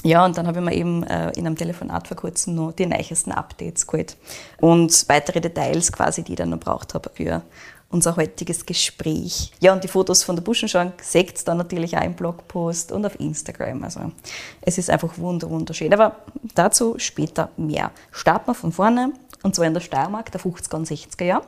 [0.04, 2.86] Ja, und dann habe ich mir eben äh, in einem Telefonat vor kurzem noch die
[2.86, 4.16] neuesten Updates geholt
[4.60, 7.42] und weitere Details quasi, die ich dann noch braucht habe für
[7.88, 9.52] unser heutiges Gespräch.
[9.60, 13.06] Ja, und die Fotos von der Buschenschank seht ihr dann natürlich auch im Blogpost und
[13.06, 13.84] auf Instagram.
[13.84, 14.00] Also
[14.62, 15.92] es ist einfach wunderschön.
[15.92, 16.16] Aber
[16.54, 17.92] dazu später mehr.
[18.10, 19.12] Starten wir von vorne,
[19.42, 21.44] und zwar in der Steiermark der 50er und 60er Jahre.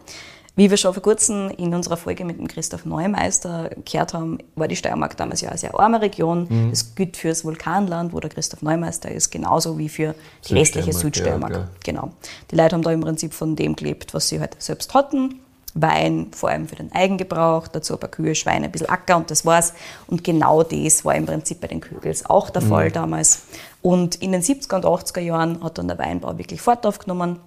[0.55, 4.67] Wie wir schon vor kurzem in unserer Folge mit dem Christoph Neumeister gehört haben, war
[4.67, 6.49] die Steiermark damals ja eine sehr arme Region.
[6.49, 6.71] Mhm.
[6.71, 10.17] Das gilt für das Vulkanland, wo der Christoph Neumeister ist, genauso wie für
[10.49, 11.53] die restliche Südsteiermark.
[11.53, 12.11] Ja, genau.
[12.51, 15.39] Die Leute haben da im Prinzip von dem gelebt, was sie halt selbst hatten.
[15.81, 19.31] Wein, vor allem für den Eigengebrauch, dazu ein paar Kühe, Schweine, ein bisschen Acker und
[19.31, 19.75] das war's.
[20.07, 22.69] Und genau das war im Prinzip bei den Kügels auch der mhm.
[22.69, 23.43] Fall damals.
[23.83, 27.39] Und in den 70er und 80er Jahren hat dann der Weinbau wirklich Fahrt aufgenommen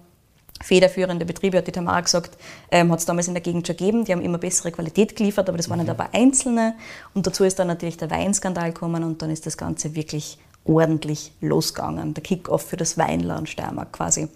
[0.62, 2.38] federführende Betriebe, hat die Tamara gesagt,
[2.70, 4.04] ähm, hat es damals in der Gegend schon gegeben.
[4.04, 5.86] Die haben immer bessere Qualität geliefert, aber das waren mhm.
[5.86, 6.74] nicht aber einzelne.
[7.14, 11.32] Und dazu ist dann natürlich der Weinskandal gekommen und dann ist das Ganze wirklich ordentlich
[11.40, 12.14] losgegangen.
[12.14, 14.28] Der Kick-off für das Weinland Steiermark quasi.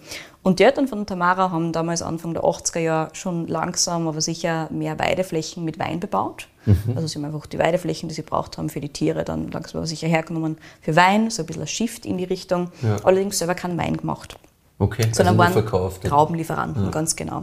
[0.46, 4.68] Und die Eltern von Tamara haben damals Anfang der 80er Jahre schon langsam, aber sicher
[4.70, 6.46] mehr Weideflächen mit Wein bebaut.
[6.66, 6.92] Mhm.
[6.94, 9.78] Also sie haben einfach die Weideflächen, die sie braucht haben für die Tiere, dann langsam
[9.78, 12.70] aber sicher hergenommen für Wein, so ein bisschen ein Shift in die Richtung.
[12.80, 12.94] Ja.
[13.02, 14.38] Allerdings selber keinen Wein gemacht.
[14.78, 16.90] Okay, sondern also waren verkauft, Traubenlieferanten, ja.
[16.92, 17.42] ganz genau.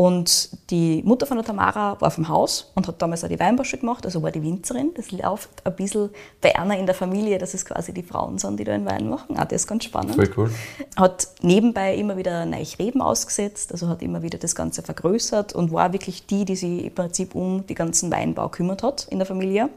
[0.00, 3.76] Und die Mutter von der Tamara war vom Haus und hat damals auch die Weinbosche
[3.76, 4.92] gemacht, also war die Winzerin.
[4.94, 6.08] Das läuft ein bisschen
[6.40, 9.10] bei einer in der Familie, dass es quasi die Frauen sind, die da den Wein
[9.10, 9.36] machen.
[9.36, 10.14] Auch das ist ganz spannend.
[10.14, 10.50] Voll cool.
[10.96, 15.70] Hat nebenbei immer wieder neue Reben ausgesetzt, also hat immer wieder das Ganze vergrößert und
[15.70, 19.26] war wirklich die, die sich im Prinzip um die ganzen Weinbau kümmert hat in der
[19.26, 19.68] Familie.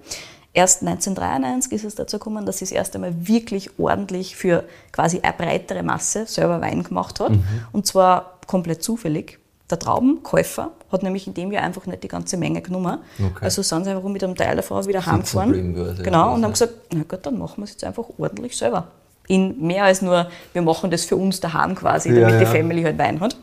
[0.53, 4.63] Erst 1993 ist es dazu gekommen, dass sie das erste Mal wirklich ordentlich für
[4.93, 7.31] quasi eine breitere Masse selber Wein gemacht hat.
[7.31, 7.43] Mhm.
[7.73, 9.42] Und zwar komplett zufällig.
[9.73, 12.99] Der Traubenkäufer hat nämlich in dem Jahr einfach nicht die ganze Menge genommen.
[13.17, 13.45] Okay.
[13.45, 15.97] Also sind sie einfach mit einem Teil davon wieder heimgefahren.
[16.03, 18.89] Genau, und haben gesagt, na gut, dann machen wir es jetzt einfach ordentlich selber.
[19.27, 22.39] In mehr als nur, wir machen das für uns daheim quasi, damit ja, ja.
[22.41, 23.35] die Family halt Wein hat.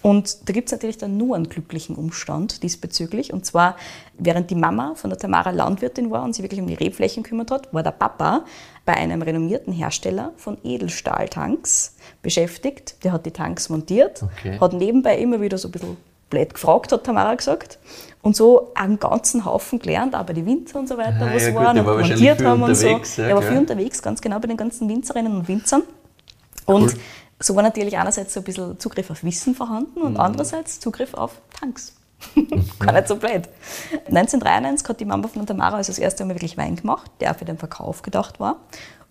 [0.00, 3.32] Und da gibt es natürlich dann nur einen glücklichen Umstand diesbezüglich.
[3.32, 3.74] Und zwar,
[4.16, 7.50] während die Mama von der Tamara Landwirtin war und sich wirklich um die Rebflächen kümmert
[7.50, 8.44] hat, war der Papa
[8.84, 13.02] bei einem renommierten Hersteller von Edelstahltanks beschäftigt.
[13.04, 14.58] Der hat die Tanks montiert, okay.
[14.60, 15.96] hat nebenbei immer wieder so ein bisschen
[16.30, 17.78] blöd gefragt, hat Tamara gesagt.
[18.22, 21.54] Und so einen ganzen Haufen gelernt, bei den Winzer und so weiter, ah, was ja,
[21.54, 22.86] waren gut, und war montiert haben und so.
[22.86, 25.82] Ja, er war viel unterwegs, ganz genau bei den ganzen Winzerinnen und Winzern.
[26.66, 27.00] Und cool
[27.44, 30.20] so war natürlich einerseits so ein bisschen Zugriff auf Wissen vorhanden und mhm.
[30.20, 31.94] andererseits Zugriff auf Tanks.
[32.78, 33.48] Gar nicht so blöd.
[34.06, 37.44] 1993 hat die Mama von Tamara also das erste Mal wirklich Wein gemacht, der für
[37.44, 38.56] den Verkauf gedacht war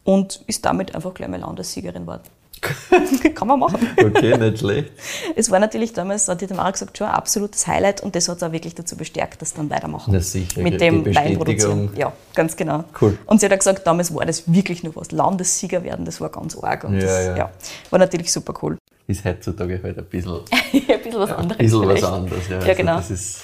[0.03, 2.23] und ist damit einfach gleich mal Landessiegerin geworden.
[3.35, 3.89] Kann man machen.
[3.97, 4.91] Okay, nicht schlecht.
[5.35, 8.37] Es war natürlich damals, hat die Tamara gesagt, schon ein absolutes Highlight und das hat
[8.37, 10.13] es auch wirklich dazu bestärkt, dass dann weitermachen.
[10.13, 11.89] Na sicher, mit dem Weinproduzieren.
[11.95, 12.85] Ja, ganz genau.
[13.01, 13.17] Cool.
[13.25, 15.11] Und sie hat auch gesagt, damals war das wirklich nur was.
[15.11, 16.83] Landessieger werden, das war ganz arg.
[16.85, 17.37] Und ja, das, ja.
[17.37, 17.51] ja.
[17.89, 18.77] war natürlich super cool.
[19.07, 21.59] Ist heutzutage halt ein bisschen, ein bisschen was anderes.
[21.59, 22.03] Ein bisschen vielleicht.
[22.03, 22.59] was anderes, ja.
[22.59, 22.95] ja also genau.
[22.95, 23.41] Das, ist,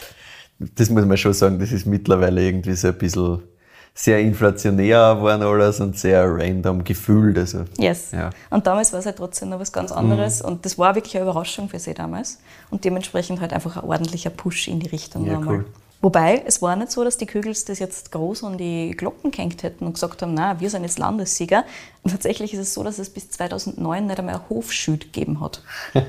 [0.60, 3.41] das muss man schon sagen, das ist mittlerweile irgendwie so ein bisschen
[3.93, 7.38] sehr inflationär geworden alles und sehr random gefühlt.
[7.38, 8.12] Also, yes.
[8.12, 8.30] Ja.
[8.50, 10.50] Und damals war es halt trotzdem noch was ganz anderes mhm.
[10.50, 14.30] und das war wirklich eine Überraschung für sie damals und dementsprechend halt einfach ein ordentlicher
[14.30, 15.56] Push in die Richtung ja, nochmal.
[15.56, 15.65] Cool.
[16.02, 19.64] Wobei, es war nicht so, dass die Kügels das jetzt groß an die Glocken gehängt
[19.64, 21.66] hätten und gesagt haben, na, wir sind jetzt Landessieger.
[22.04, 25.62] Und tatsächlich ist es so, dass es bis 2009 nicht einmal ein Hofschüt gegeben hat.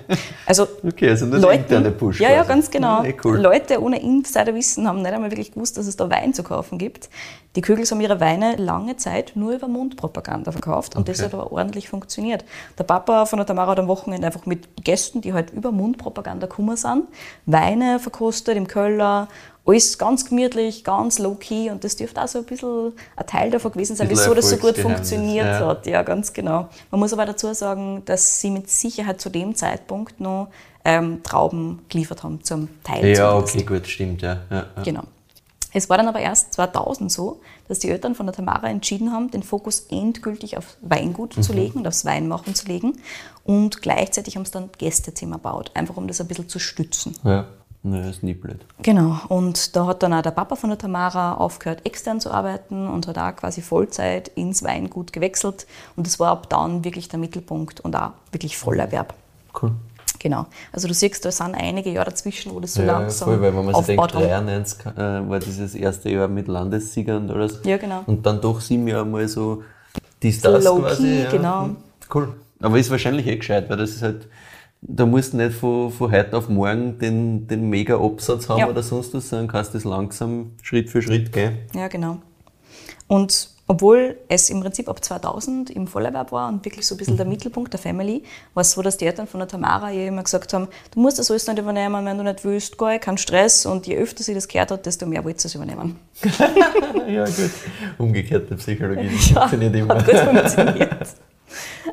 [0.46, 2.18] Also, okay, also nur Leuten, interne Push.
[2.18, 2.38] Ja, quasi.
[2.38, 3.05] ja, ganz genau.
[3.05, 3.38] Ja, cool.
[3.38, 7.09] Leute ohne Insiderwissen haben nicht einmal wirklich gewusst, dass es da Wein zu kaufen gibt.
[7.57, 11.12] Die Kügels haben ihre Weine lange Zeit nur über Mundpropaganda verkauft und okay.
[11.12, 12.44] das hat aber ordentlich funktioniert.
[12.79, 16.46] Der Papa von der Tamara hat am Wochenende einfach mit Gästen, die halt über Mundpropaganda
[16.46, 17.05] gekommen sind,
[17.46, 19.29] Weine verkostet im Köller
[19.66, 23.73] alles ganz gemütlich, ganz low-key und das dürfte auch so ein bisschen ein Teil davon
[23.73, 25.66] gewesen sein, wieso das so gut funktioniert ja.
[25.66, 25.87] hat.
[25.87, 26.68] Ja, ganz genau.
[26.90, 30.49] Man muss aber dazu sagen, dass sie mit Sicherheit zu dem Zeitpunkt noch
[30.85, 33.16] ähm, Trauben geliefert haben zum Teil.
[33.16, 34.40] Ja, okay, gut, stimmt, ja.
[34.51, 34.83] ja, ja.
[34.83, 35.03] Genau.
[35.73, 39.31] Es war dann aber erst 2000 so, dass die Eltern von der Tamara entschieden haben,
[39.31, 41.42] den Fokus endgültig auf Weingut mhm.
[41.42, 43.01] zu legen und aufs Weinmachen zu legen.
[43.44, 47.14] Und gleichzeitig haben sie dann Gästezimmer gebaut, einfach um das ein bisschen zu stützen.
[47.23, 47.46] Ja.
[47.82, 48.60] Naja, ist nie blöd.
[48.82, 49.18] Genau.
[49.28, 53.06] Und da hat dann auch der Papa von der Tamara aufgehört, extern zu arbeiten und
[53.06, 55.66] hat auch quasi Vollzeit ins Weingut gewechselt.
[55.96, 59.14] Und das war ab dann wirklich der Mittelpunkt und auch wirklich Vollerwerb.
[59.60, 59.72] Cool.
[60.18, 60.44] Genau.
[60.72, 63.56] Also du siehst, da sind einige Jahre dazwischen, wo das so ja, langsam voll, weil
[63.56, 67.60] wenn man sich denkt, 93 äh, war dieses erste Jahr mit Landessiegern und alles.
[67.64, 68.02] Ja, genau.
[68.04, 69.62] Und dann doch sieben Jahre mal so
[70.22, 71.22] die Stars quasi.
[71.22, 71.30] Ja.
[71.30, 71.70] Genau.
[72.12, 72.34] Cool.
[72.60, 74.28] Aber ist wahrscheinlich eh gescheit, weil das ist halt
[74.82, 78.68] da musst du nicht von, von heute auf morgen den, den mega Absatz haben ja.
[78.68, 81.58] oder sonst was, sondern kannst das langsam Schritt für Schritt gehen.
[81.74, 82.18] Ja, genau.
[83.06, 87.16] Und obwohl es im Prinzip ab 2000 im Vollerwerb war und wirklich so ein bisschen
[87.16, 90.24] der Mittelpunkt der Family, war es so, dass die Eltern von der Tamara ihr immer
[90.24, 93.66] gesagt haben, du musst das alles nicht übernehmen, wenn du nicht willst, gar kein Stress.
[93.66, 96.00] Und je öfter sie das gehört hat, desto mehr wollte sie es übernehmen.
[97.08, 97.50] ja, gut.
[97.98, 99.94] Umgekehrte Psychologie Ja, funktioniert immer.
[99.94, 101.06] Hat gut funktioniert.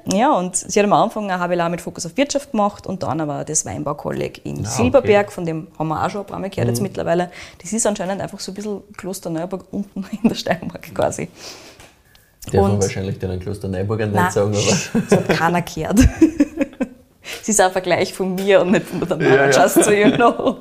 [0.06, 3.20] Ja, und sie hat am Anfang ein HWLA mit Fokus auf Wirtschaft gemacht und dann
[3.22, 6.50] aber das Weinbaukolleg in Ah, Silberberg, von dem haben wir auch schon ein paar Mal
[6.50, 6.74] gehört Mhm.
[6.74, 7.32] jetzt mittlerweile.
[7.62, 11.30] Das ist anscheinend einfach so ein bisschen Klosterneuburg unten in der Steiermark quasi.
[12.46, 16.00] Darf man Und- wahrscheinlich den Kloster Neuburger nicht sagen, aber das hat keiner gehört.
[17.42, 19.64] sie ist ein Vergleich von mir und nicht von der Tamara, Ja, ja.
[19.64, 20.58] just so you know.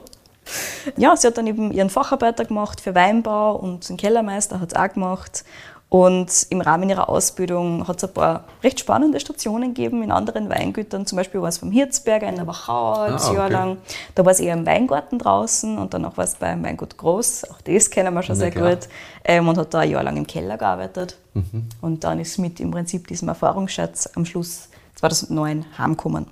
[0.97, 4.79] Ja, sie hat dann eben ihren Facharbeiter gemacht für Weinbau und den Kellermeister hat es
[4.79, 5.45] auch gemacht.
[5.89, 10.49] Und im Rahmen ihrer Ausbildung hat es ein paar recht spannende Stationen gegeben in anderen
[10.49, 11.07] Weingütern.
[11.07, 13.53] Zum Beispiel war es vom Hirzberger in der Wachau ein Ah, Jahr okay.
[13.53, 13.77] lang.
[14.17, 17.51] Da war es eher im Weingarten draußen und danach war es beim Weingut Groß.
[17.51, 18.71] Auch das kennen wir schon Na sehr klar.
[18.75, 18.89] gut.
[19.25, 21.19] Ähm, und hat da ein Jahr lang im Keller gearbeitet.
[21.35, 21.69] Mhm.
[21.81, 26.27] Und dann ist mit im Prinzip diesem Erfahrungsschatz am Schluss 2009 heimgekommen.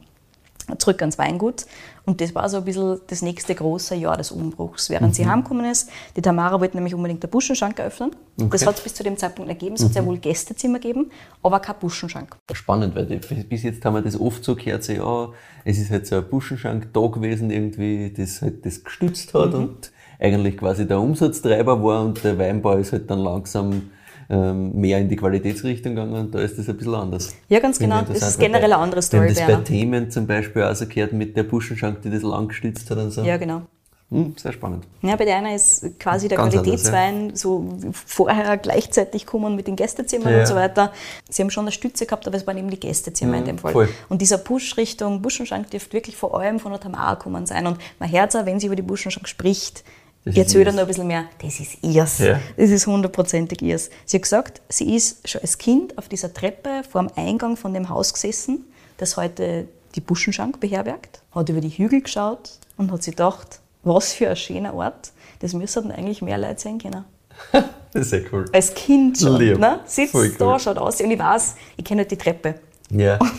[0.79, 1.67] Zurück ans Weingut.
[2.07, 5.13] Und das war so ein bisschen das nächste große Jahr des Umbruchs, während Mhm.
[5.15, 5.89] sie heimgekommen ist.
[6.17, 8.11] Die Tamara wollte nämlich unbedingt den Buschenschank eröffnen.
[8.37, 8.67] Das Okay.
[8.67, 9.75] hat es bis zu dem Zeitpunkt gegeben.
[9.77, 9.93] Es hat Mhm.
[9.95, 11.11] sehr wohl Gästezimmer gegeben,
[11.43, 12.37] aber kein Buschenschank.
[12.53, 13.07] spannend, weil
[13.49, 15.29] bis jetzt haben wir das oft so gehört, so, ja,
[15.65, 19.59] es ist halt so ein Buschenschank da gewesen, irgendwie, das halt das gestützt hat Mhm.
[19.61, 23.91] und eigentlich quasi der Umsatztreiber war und der Weinbau ist halt dann langsam
[24.37, 27.35] mehr in die Qualitätsrichtung gegangen und da ist das ein bisschen anders.
[27.49, 28.03] Ja, ganz genau.
[28.03, 29.63] Das ist generell weil eine andere Wir Story, haben das bei.
[29.65, 33.11] Themen zum Beispiel auch so gehört mit der Buschenschank, die das lang gestützt hat und
[33.11, 33.23] so.
[33.23, 33.63] Ja, genau.
[34.11, 34.85] Hm, sehr spannend.
[35.01, 37.75] Ja, bei der einer ist quasi der Ganz anders, Qualitätswein so
[38.07, 40.41] vorher gleichzeitig gekommen mit den Gästezimmern Ja.
[40.41, 40.93] und so weiter.
[41.31, 43.73] Sie haben schon eine Stütze gehabt, aber es waren eben die Gästezimmer in dem Fall.
[43.73, 43.89] voll.
[44.11, 47.67] Und dieser Push Richtung Buschenschank dürfte wirklich vor allem von der Tamara gekommen sein.
[47.67, 49.85] Und man hört auch, wenn sie über die Buschenschank spricht,
[50.25, 50.53] Das ihrs.
[50.65, 52.19] dann noch ein bisschen mehr, das ist ihrs.
[52.19, 52.41] Ja.
[52.57, 53.91] Das ist hundertprozentig ihrs.
[54.07, 57.75] Sie hat gesagt, sie ist schon als Kind auf dieser Treppe vor dem Eingang von
[57.75, 58.65] dem Haus gesessen,
[58.97, 64.13] das heute die Buschenschank beherbergt, hat über die Hügel geschaut und hat sich gedacht, was
[64.15, 67.05] für ein schöner Ort, das müssten eigentlich mehr Leute sehen können.
[67.93, 68.45] Das ist sehr cool.
[68.53, 69.57] Als Kind schon, Lieb.
[69.57, 69.79] ne?
[69.87, 70.59] sitzt Voll da, cool.
[70.59, 72.57] schaut aus und ich weiß, ich kenne halt die Treppe
[72.91, 73.31] Ja, und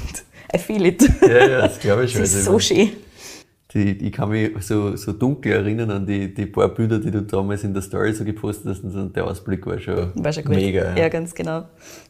[0.56, 1.02] I feel it.
[1.22, 2.22] ja, ja das glaube ich schon.
[2.22, 2.92] Das ist Also, so schön.
[3.74, 7.24] Die, ich kann mich so, so dunkel erinnern an die, die paar Bilder, die du
[7.24, 8.84] damals in der Story so gepostet hast.
[8.84, 10.96] Und der Ausblick war schon, War schon mega.
[10.96, 11.64] Ja, ganz genau.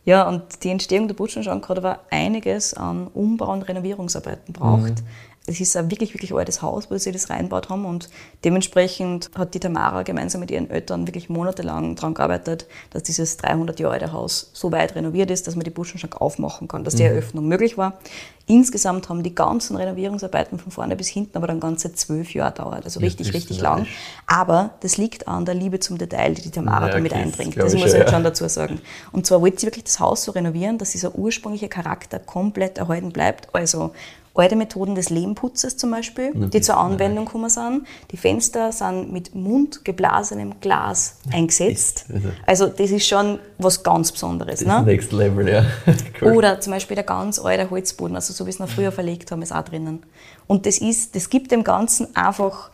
[0.04, 5.02] Ja, und die Entstehung der Butschenschank hat aber einiges an Umbau- und Renovierungsarbeiten braucht.
[5.02, 5.08] Mhm.
[5.47, 8.10] Es ist ein wirklich, wirklich altes Haus, wo sie das reinbaut haben und
[8.43, 13.79] dementsprechend hat die Tamara gemeinsam mit ihren Eltern wirklich monatelang daran gearbeitet, dass dieses 300
[13.79, 17.03] Jahre alte Haus so weit renoviert ist, dass man die Butschenschank aufmachen kann, dass die
[17.03, 17.10] Mhm.
[17.10, 17.99] Eröffnung möglich war.
[18.47, 22.84] Insgesamt haben die ganzen Renovierungsarbeiten von vorne bis hinten aber dann ganze zwölf Jahre gedauert,
[22.86, 23.88] also Ja, richtig, ist richtig lang.
[24.27, 27.21] Aber das liegt an der Liebe zum Detail, die die Tamara Ja, da mit okay,
[27.21, 27.58] einbringt.
[27.58, 28.13] Das ich muss ich jetzt ja.
[28.13, 28.79] schon dazu sagen.
[29.12, 33.12] Und zwar wollte sie wirklich das Haus so renovieren, dass dieser ursprüngliche Charakter komplett erhalten
[33.12, 33.53] bleibt.
[33.53, 33.91] Also
[34.36, 37.88] alte Methoden des Lehmputzes zum Beispiel, die zur Anwendung gekommen sind.
[38.12, 42.06] Die Fenster sind mit mundgeblasenem Glas eingesetzt.
[42.13, 44.60] also- Also das ist schon was ganz Besonderes.
[44.60, 44.84] Das Ne?
[44.84, 45.65] Next Level, ja.
[46.21, 46.34] cool.
[46.34, 49.41] Oder zum Beispiel der ganz alte Holzboden, also so wie es noch früher verlegt haben,
[49.41, 50.04] ist auch drinnen.
[50.48, 52.71] Und das, ist, das gibt dem Ganzen einfach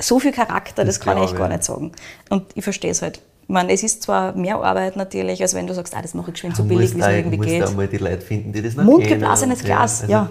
[0.00, 1.52] so viel Charakter, das, Das kann ich echt gar ich.
[1.56, 1.92] nicht sagen.
[2.30, 3.20] Und ich verstehe es halt.
[3.42, 6.28] Ich meine, es ist zwar mehr Arbeit natürlich, als wenn du sagst, ah, das mache
[6.28, 7.62] ich geschwind so Du billig, musst wie es irgendwie musst geht.
[7.62, 9.62] da mal die Leute finden, die das noch Mundgeblasenes.
[9.64, 10.30] Glas, ja.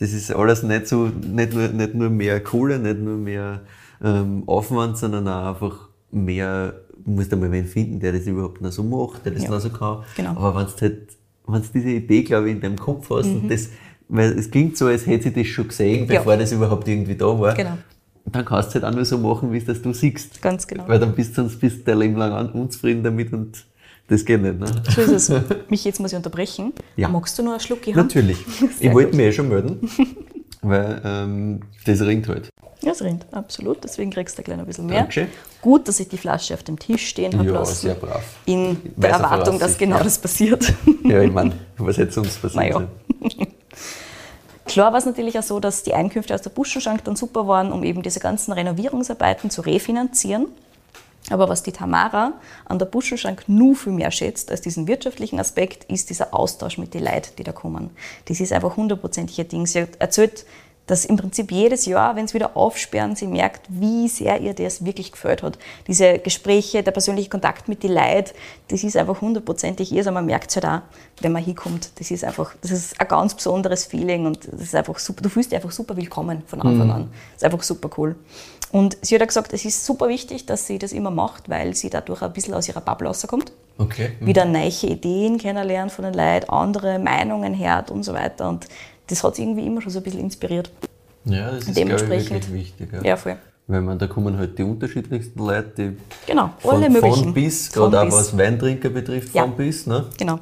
[0.00, 3.62] Das ist alles nicht so, nicht nur, nicht nur mehr Kohle, nicht nur mehr
[4.02, 8.70] ähm, Aufwand, sondern auch einfach mehr, du musst einmal wen finden, der das überhaupt noch
[8.72, 9.50] so macht, der das Ja.
[9.50, 10.02] noch so kann.
[10.16, 10.30] Genau.
[10.36, 11.08] Aber wenn du halt,
[11.46, 13.70] wenn du diese Idee, glaube ich, in deinem Kopf hast und das,
[14.08, 16.12] weil es klingt so, als hätte sie das schon gesehen, Mhm.
[16.12, 16.18] Ja.
[16.20, 17.54] bevor das überhaupt irgendwie da war.
[17.54, 17.76] Genau.
[18.30, 20.40] Dann kannst du halt auch nur so machen, wie es das du siehst.
[20.42, 20.86] Ganz genau.
[20.86, 23.64] Weil dann bist du sonst bist du dein Leben lang un- unzufrieden damit und
[24.08, 24.58] das geht nicht.
[24.58, 24.66] Ne?
[24.94, 25.42] So ist es.
[25.68, 26.72] Mich jetzt muss ich unterbrechen.
[26.96, 27.08] Ja.
[27.08, 27.94] Magst du noch einen Schluck haben?
[27.94, 28.38] Natürlich.
[28.80, 29.90] Ich wollte mich eh schon melden,
[30.62, 32.48] weil ähm, das ringt halt.
[32.82, 33.82] Ja, es rinnt, absolut.
[33.82, 35.00] Deswegen kriegst du gleich noch ein bisschen mehr.
[35.00, 35.26] Dankeschön.
[35.60, 37.74] Gut, dass ich die Flasche auf dem Tisch stehen habe Ja, lassen.
[37.74, 38.22] sehr brav.
[38.46, 40.04] In der Weißer Erwartung, dass genau ja.
[40.04, 40.72] das passiert.
[41.04, 42.88] Ja, ich meine, was hätte sonst passiert Naja.
[44.64, 47.72] Klar war es natürlich auch so, dass die Einkünfte aus der Buschenschank dann super waren,
[47.72, 50.46] um eben diese ganzen Renovierungsarbeiten zu refinanzieren.
[51.30, 52.32] Aber was die Tamara
[52.64, 56.94] an der Buschenschank nur viel mehr schätzt als diesen wirtschaftlichen Aspekt, ist dieser Austausch mit
[56.94, 57.90] den Leuten, die da kommen.
[58.26, 59.66] Das ist einfach hundertprozentig ihr Ding.
[59.66, 60.46] Sie erzählt,
[60.88, 64.84] dass im Prinzip jedes Jahr, wenn sie wieder aufsperren, sie merkt, wie sehr ihr das
[64.84, 65.58] wirklich gefällt hat.
[65.86, 68.30] Diese Gespräche, der persönliche Kontakt mit den Leuten,
[68.68, 69.98] das ist einfach hundertprozentig ihr.
[69.98, 70.80] Also man merkt es halt auch,
[71.20, 71.90] wenn man hinkommt.
[71.96, 75.22] Das ist einfach, das ist ein ganz besonderes Feeling und das ist einfach super.
[75.22, 77.10] Du fühlst dich einfach super willkommen von Anfang an.
[77.34, 78.16] Das ist einfach super cool.
[78.70, 81.74] Und sie hat auch gesagt, es ist super wichtig, dass sie das immer macht, weil
[81.74, 83.50] sie dadurch ein bisschen aus ihrer Bubble rauskommt.
[83.78, 84.10] Okay.
[84.20, 84.26] Mhm.
[84.26, 88.48] Wieder neue Ideen kennenlernt von den Leuten, andere Meinungen hört und so weiter.
[88.48, 88.66] Und
[89.06, 90.70] das hat irgendwie immer schon so ein bisschen inspiriert.
[91.24, 92.88] Ja, das ist Dementsprechend- wirklich wichtig.
[92.92, 93.02] Ja.
[93.02, 93.36] Ja, voll.
[93.66, 97.24] Weil man, da kommen halt die unterschiedlichsten Leute, die Genau, von, alle möglichen.
[97.24, 99.42] von bis, Von gerade auch was Weintrinker betrifft, Ja.
[99.42, 99.86] von bis.
[99.86, 100.06] Ne?
[100.18, 100.38] Genau.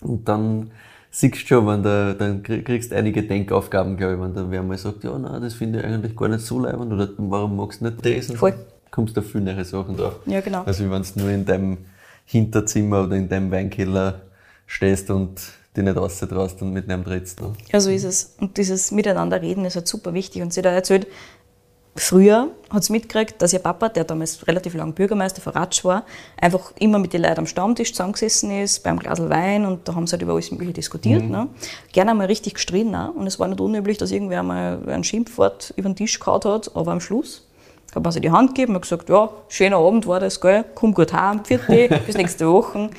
[0.00, 0.70] Und dann
[1.10, 4.62] siehst schon, wenn da, dann krieg- kriegst du einige Denkaufgaben, glaube ich, wenn dann wer
[4.62, 7.80] mal sagt, ja, nein, das finde ich eigentlich gar nicht so leibend oder warum magst
[7.80, 8.30] du nicht das?
[8.30, 8.54] Und Voll.
[8.90, 10.16] kommst du auf viel neue Sachen drauf.
[10.26, 10.62] Ja, genau.
[10.64, 11.78] Also wenn du nur in deinem
[12.24, 14.20] Hinterzimmer oder in deinem Weinkeller
[14.66, 15.40] stehst und
[15.76, 17.40] dich nicht raustraust und mit einem redst.
[17.40, 17.52] Ne?
[17.72, 18.34] Ja, so ist es.
[18.40, 20.42] Und dieses Miteinanderreden ist halt super wichtig.
[20.42, 21.06] Und sie auch erzählt,
[21.96, 26.04] früher hat sie mitgekriegt, dass ihr Papa, der damals relativ lang Bürgermeister von Ratsch war,
[26.40, 30.06] einfach immer mit den Leuten am Stammtisch zusammengesessen ist, beim Glas Wein und da haben
[30.06, 31.24] sie halt über alles Mögliche diskutiert.
[31.28, 31.48] Ne?
[31.92, 33.14] Gerne einmal richtig gestritten auch.
[33.14, 36.74] Und es war nicht unüblich, dass irgendwer mal ein Schimpfwort über den Tisch gehauen hat,
[36.74, 37.46] aber am Schluss
[37.94, 40.94] hat man sich die Hand gegeben und gesagt, ja, schöner Abend war das, gell, komm
[40.94, 42.90] gut heim, vierte, bis nächste Woche.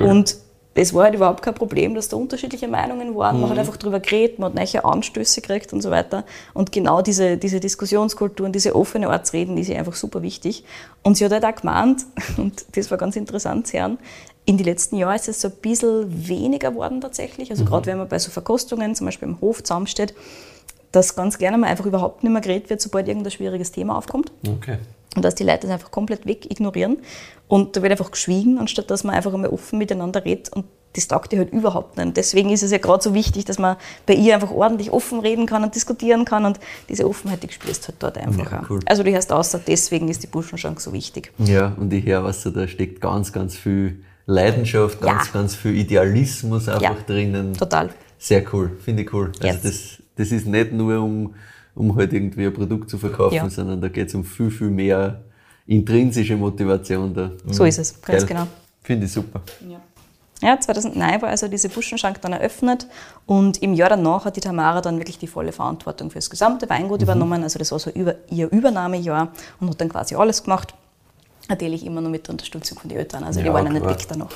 [0.00, 0.36] Und
[0.74, 3.40] es war halt überhaupt kein Problem, dass da unterschiedliche Meinungen waren.
[3.40, 6.24] Man hat einfach drüber geredet, man hat neue Anstöße gekriegt und so weiter.
[6.54, 10.22] Und genau diese, diese Diskussionskultur und diese offene Art zu reden, die ist einfach super
[10.22, 10.64] wichtig.
[11.02, 12.04] Und sie hat halt auch gemeint,
[12.36, 13.98] und das war ganz interessant zu hören,
[14.44, 17.50] in den letzten Jahren ist es so ein bisschen weniger geworden tatsächlich.
[17.50, 20.14] Also gerade wenn man bei so Verkostungen, zum Beispiel im Hof zusammensteht,
[20.92, 24.32] dass ganz gerne mal einfach überhaupt nicht mehr geredet wird, sobald irgendein schwieriges Thema aufkommt.
[24.46, 24.78] Okay.
[25.16, 26.98] Und dass die Leute das einfach komplett weg ignorieren.
[27.48, 30.52] Und da wird einfach geschwiegen, anstatt dass man einfach einmal offen miteinander redet.
[30.52, 32.16] Und das taugt ihr halt überhaupt nicht.
[32.16, 35.46] Deswegen ist es ja gerade so wichtig, dass man bei ihr einfach ordentlich offen reden
[35.46, 36.44] kann und diskutieren kann.
[36.44, 36.58] Und
[36.88, 38.70] diese Offenheit, die spürst halt dort einfach Ja, auch.
[38.70, 38.80] cool.
[38.86, 41.32] Also du hörst außer deswegen ist die Buschenschank so wichtig.
[41.38, 45.14] Ja, und ich höre, was da steckt ganz, ganz viel Leidenschaft, Ja.
[45.14, 47.54] ganz, ganz viel Idealismus einfach Ja, drinnen.
[47.54, 47.90] Total.
[48.18, 49.32] Sehr cool, finde ich cool.
[49.42, 49.56] Yes.
[49.56, 51.34] Also das, das ist nicht nur um,
[51.74, 53.48] um halt irgendwie ein Produkt zu verkaufen, Ja.
[53.50, 55.22] sondern da geht es um viel, viel mehr
[55.68, 57.30] intrinsische Motivation da.
[57.46, 58.26] So ist es, ganz Geil.
[58.26, 58.46] genau.
[58.82, 59.42] Finde ich super.
[60.40, 62.86] Ja, 2009 war also diese Buschenschank dann eröffnet
[63.26, 66.70] und im Jahr danach hat die Tamara dann wirklich die volle Verantwortung für das gesamte
[66.70, 67.42] Weingut übernommen.
[67.42, 70.74] Also das war so über, ihr Übernahmejahr und hat dann quasi alles gemacht.
[71.48, 73.84] Natürlich immer nur mit der Unterstützung von den Eltern, also die Ja, waren ja nicht
[73.86, 74.30] weg danach.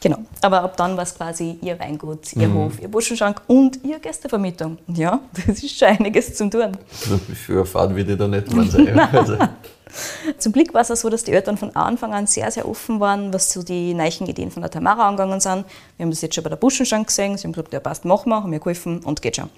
[0.00, 0.18] Genau.
[0.42, 4.78] Aber ab dann war es quasi ihr Weingut, ihr Hof, ihr Buschenschank und ihr Gästevermietung.
[4.88, 6.76] Ja, das ist schon einiges zum tun.
[7.34, 8.98] Für Fahrt würde ich da nicht mal sein.
[9.12, 9.36] also,
[10.38, 13.00] Zum Glück war es auch so, dass die Eltern von Anfang an sehr, sehr offen
[13.00, 15.64] waren, was so die neuen Ideen von der Tamara angegangen sind.
[15.96, 17.36] Wir haben das jetzt schon bei der Buschenschank gesehen.
[17.36, 19.50] Sie haben gesagt, ja passt, machen wir, haben mir geholfen und geht schon.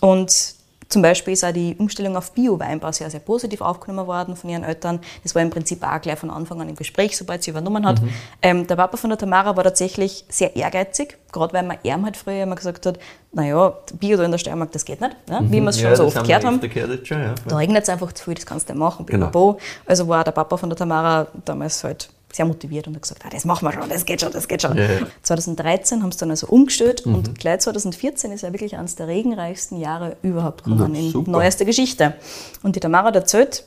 [0.00, 0.54] Und
[0.90, 4.64] zum Beispiel ist auch die Umstellung auf Bio-Weinbau sehr, sehr positiv aufgenommen worden von ihren
[4.64, 4.98] Eltern.
[5.22, 8.02] Das war im Prinzip auch gleich von Anfang an im Gespräch, sobald sie übernommen hat.
[8.42, 12.16] Ähm, der Papa von der Tamara war tatsächlich sehr ehrgeizig, gerade weil man ihm halt
[12.16, 12.98] früher immer gesagt hat,
[13.32, 15.38] naja, Bio da in der Steiermark, das geht nicht, ne?
[15.44, 16.60] wie wir es schon ja, so oft gehört haben.
[16.60, 17.34] gehört jetzt schon, ja.
[17.46, 19.06] Da regnet es einfach zu viel, das kannst du nicht machen.
[19.06, 19.58] Genau.
[19.86, 23.28] Also war der Papa von der Tamara damals halt sehr motiviert und hat gesagt, ah,
[23.30, 24.76] das machen wir schon, das geht schon, das geht schon.
[24.76, 24.88] Ja.
[25.22, 29.78] 2013 haben sie dann also umgestellt und gleich 2014 ist ja wirklich eines der regenreichsten
[29.78, 31.30] Jahre überhaupt gekommen in super.
[31.30, 32.14] neuester Geschichte.
[32.62, 33.64] Und die Tamara hat erzählt,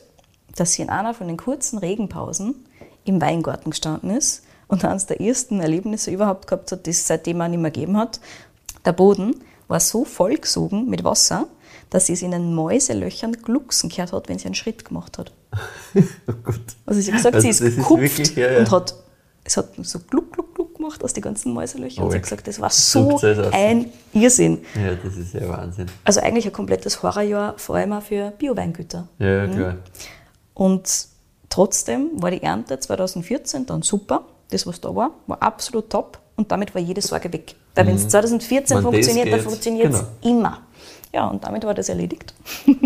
[0.56, 2.54] dass sie in einer von den kurzen Regenpausen
[3.04, 7.40] im Weingarten gestanden ist und eines der ersten Erlebnisse überhaupt gehabt hat, die es seitdem
[7.40, 8.20] auch nicht mehr gegeben hat.
[8.84, 11.48] Der Boden war so vollgesogen mit Wasser,
[11.90, 15.32] dass sie es in den Mäuselöchern glucksen gehört hat, wenn sie einen Schritt gemacht hat.
[16.26, 16.60] Oh Gott.
[16.86, 18.58] Also sie hat gesagt, Also sie ist gekupft ja, ja.
[18.58, 18.94] und hat,
[19.44, 22.02] es hat so gluck, gluck, gluck gemacht aus den ganzen Mäuselöchern.
[22.02, 23.20] Oh, und sie ich- hat gesagt, das war so
[23.52, 24.62] ein Irrsinn.
[24.74, 25.86] Ja, das ist ja Wahnsinn.
[26.04, 29.06] Also eigentlich ein komplettes Horrorjahr, vor allem auch für Bioweingüter.
[29.20, 29.76] Ja, ja, klar.
[30.54, 31.06] Und
[31.50, 34.24] trotzdem war die Ernte 2014 dann super.
[34.50, 36.18] Das, was da war, war absolut top.
[36.36, 37.54] Und damit war jede Sorge weg.
[37.76, 38.84] Weil wenn es 2014 Wenn Mhm.
[38.86, 40.38] das funktioniert, dann funktioniert es genau.
[40.38, 40.58] immer.
[41.14, 42.34] Ja, und damit war das erledigt.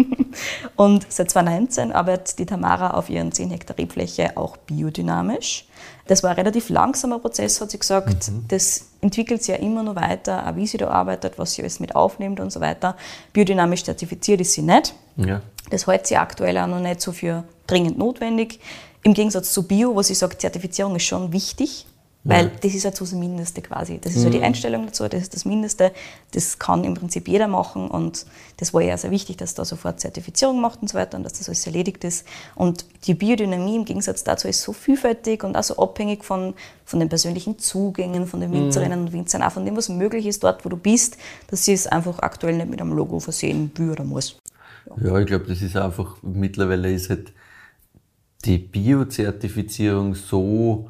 [0.76, 5.66] und seit 2019 arbeitet die Tamara auf ihren 10 Hektar Rebfläche auch biodynamisch.
[6.06, 8.30] Das war ein relativ langsamer Prozess, hat sie gesagt.
[8.30, 8.44] Mhm.
[8.48, 11.80] Das entwickelt sie ja immer noch weiter, auch wie sie da arbeitet, was sie alles
[11.80, 12.96] mit aufnimmt und so weiter.
[13.32, 14.94] Biodynamisch zertifiziert ist sie nicht.
[15.16, 15.40] Ja.
[15.70, 18.60] Das hält sie aktuell auch noch nicht so für dringend notwendig.
[19.04, 21.86] Im Gegensatz zu Bio, wo sie sagt, Zertifizierung ist schon wichtig,
[22.28, 23.98] weil das ist halt so das Mindeste quasi.
[23.98, 25.92] Das ist ja die Einstellung dazu, das ist das Mindeste.
[26.32, 28.26] Das kann im Prinzip jeder machen und
[28.58, 31.32] das war ja sehr wichtig, dass da sofort Zertifizierung macht und so weiter und dass
[31.32, 32.26] das alles erledigt ist.
[32.54, 36.52] Und die Biodynamie im Gegensatz dazu ist so vielfältig und auch so abhängig von,
[36.84, 40.44] von den persönlichen Zugängen, von den Winzerinnen und Winzern, auch von dem, was möglich ist
[40.44, 43.92] dort, wo du bist, dass sie es einfach aktuell nicht mit einem Logo versehen will
[43.92, 44.38] oder muss.
[45.02, 47.32] Ja, ich glaube, das ist einfach, mittlerweile ist halt
[48.44, 50.88] die Bio-Zertifizierung so,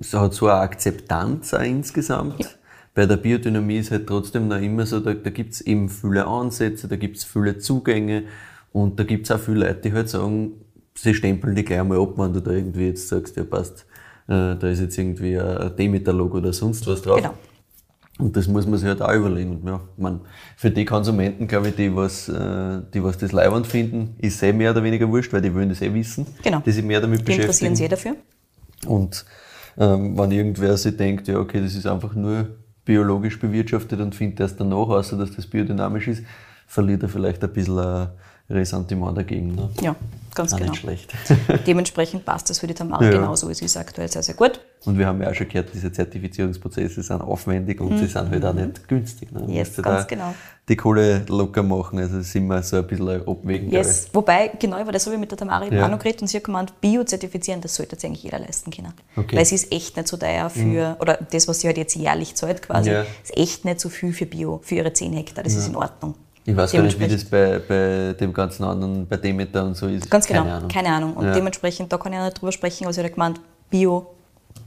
[0.00, 2.58] so hat so eine Akzeptanz auch insgesamt.
[2.94, 6.26] Bei der Biodynamie ist halt trotzdem noch immer so, da, da gibt es eben viele
[6.26, 8.24] Ansätze, da gibt es viele Zugänge
[8.72, 10.52] und da gibt es auch viele Leute, die halt sagen,
[10.94, 13.84] sie stempeln die gleich einmal ab, wenn du da irgendwie jetzt sagst, ja passt,
[14.28, 17.16] äh, da ist jetzt irgendwie ein Demeter-Logo oder sonst was drauf.
[17.16, 17.34] Genau.
[18.20, 19.56] Und das muss man sich halt auch überlegen.
[19.56, 20.20] Und ja, man,
[20.56, 24.52] für die Konsumenten, glaube ich, die was, äh, die was das Leihwand finden, ist eh
[24.52, 26.24] mehr oder weniger wurscht, weil die wollen das eh wissen.
[26.44, 26.60] Genau.
[26.64, 27.76] Die sich mehr damit Die interessieren beschäftigen.
[27.76, 28.16] sich eh dafür.
[28.86, 29.24] Und
[29.78, 32.48] ähm, wenn irgendwer sich denkt, ja, okay, das ist einfach nur
[32.84, 36.24] biologisch bewirtschaftet und findet erst danach, außer dass das biodynamisch ist,
[36.66, 38.08] verliert er vielleicht ein bisschen ein
[38.50, 39.54] Ressentiment dagegen.
[39.54, 39.70] Ne?
[39.80, 39.96] Ja,
[40.34, 40.70] ganz Auch genau.
[40.72, 41.12] nicht schlecht.
[41.66, 43.10] Dementsprechend passt das für die Tamara Ja.
[43.12, 43.48] genauso.
[43.48, 44.60] Es ist aktuell sehr, sehr gut.
[44.84, 48.44] Und wir haben ja auch schon gehört, diese Zertifizierungsprozesse sind aufwendig und sie sind halt
[48.44, 49.32] auch nicht günstig.
[49.32, 49.40] Ne?
[49.40, 49.48] Mhm.
[49.48, 50.34] Yes, ganz genau.
[50.68, 53.70] Die Kohle locker machen, also ist immer so ein bisschen Abwägen.
[53.70, 54.08] Yes.
[54.12, 55.88] Wobei, genau, über das habe ich mit der Tamara Ja.
[55.88, 58.92] noch geredet und sie hat gemeint, Bio-zertifizieren, das sollte sich eigentlich jeder leisten können.
[59.16, 59.26] Okay.
[59.32, 59.36] Mhm.
[59.36, 62.34] Weil es ist echt nicht so teuer für, oder das, was sie halt jetzt jährlich
[62.34, 63.02] zahlt quasi, Ja.
[63.22, 66.14] ist echt nicht so viel für Bio, für ihre 10 Hektar, das ist in Ordnung.
[66.44, 66.50] Ich.
[66.50, 69.86] ich weiß gar nicht, wie das bei, bei dem ganzen anderen, bei Demeter und so
[69.86, 70.10] ist.
[70.10, 70.68] Ganz genau, Keine Ahnung.
[70.68, 71.14] keine Ahnung.
[71.14, 71.32] Und Ja.
[71.32, 74.06] dementsprechend, da kann ich auch nicht drüber sprechen, aber sie hat gemeint, Bio,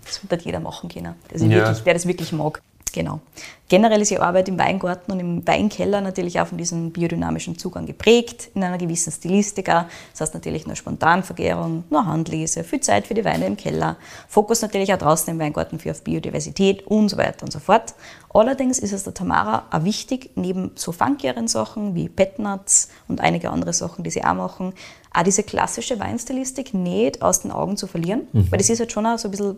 [0.06, 1.58] das wird jeder machen können, der, sich Ja.
[1.58, 2.62] wirklich, der das wirklich mag.
[2.94, 3.20] Genau.
[3.68, 7.86] Generell ist die Arbeit im Weingarten und im Weinkeller natürlich auch von diesem biodynamischen Zugang
[7.86, 9.88] geprägt, in einer gewissen Stilistika.
[10.14, 14.62] Das heißt natürlich nur Spontanvergärung, nur Handlese, viel Zeit für die Weine im Keller, Fokus
[14.64, 17.94] natürlich auch draußen im Weingarten für auf Biodiversität und so weiter und so fort.
[18.34, 23.50] Allerdings ist es der Tamara auch wichtig, neben so funkieren Sachen wie Petnuts und einige
[23.50, 24.74] andere Sachen, die sie auch machen,
[25.14, 29.06] auch diese klassische Weinstilistik nicht aus den Augen zu verlieren, weil das ist halt schon
[29.06, 29.58] auch so ein bisschen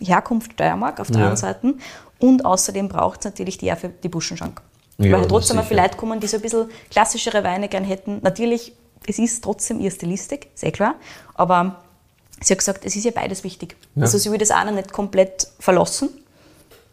[0.00, 1.26] Herkunft Steiermark auf der Ja.
[1.28, 1.74] einen Seite.
[2.18, 4.60] Und außerdem braucht es natürlich die auch für die Buschenschank.
[4.98, 8.18] Ja, Weil trotzdem auch viele Leute kommen, die so ein bisschen klassischere Weine gern hätten.
[8.22, 8.72] Natürlich,
[9.06, 10.94] es ist trotzdem ihre Stilistik, sehr klar.
[11.34, 11.76] Aber
[12.40, 13.76] sie hat gesagt, es ist ja beides wichtig.
[13.94, 14.02] Ja.
[14.02, 16.08] Also sie will das eine nicht komplett verlassen,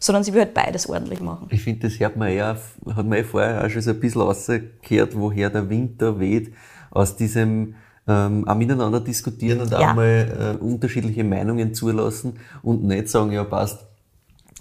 [0.06, 1.48] sondern sie will halt beides ordentlich machen.
[1.50, 2.56] Ich finde, das hört man eher,
[2.94, 6.52] hat man eh vorher auch schon so ein bisschen rausgehört, woher der Wind da weht,
[6.90, 7.74] aus diesem
[8.08, 9.90] ähm, auch miteinander diskutieren und Ja.
[9.90, 13.84] auch mal äh, unterschiedliche Meinungen zulassen und nicht sagen, ja passt,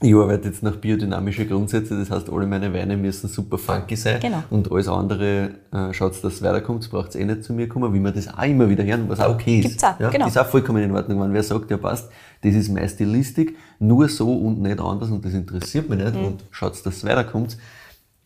[0.01, 4.19] ich arbeite jetzt nach biodynamischen Grundsätzen, das heißt, alle meine Weine müssen super funky sein
[4.19, 4.43] Genau.
[4.49, 7.99] und alles andere äh, schaut, dass es weiterkommt, braucht eh nicht zu mir kommen, wie
[7.99, 9.67] wir das auch immer wieder hören, was auch okay ist.
[9.69, 10.27] Gibt's auch, ja, genau.
[10.27, 12.09] Ist auch vollkommen in Ordnung, wenn wer sagt, ja passt,
[12.41, 16.05] das ist meine Stilistik, nur so und nicht anders und das interessiert mich Mhm.
[16.05, 17.57] nicht und schaut, dass es weiterkommt.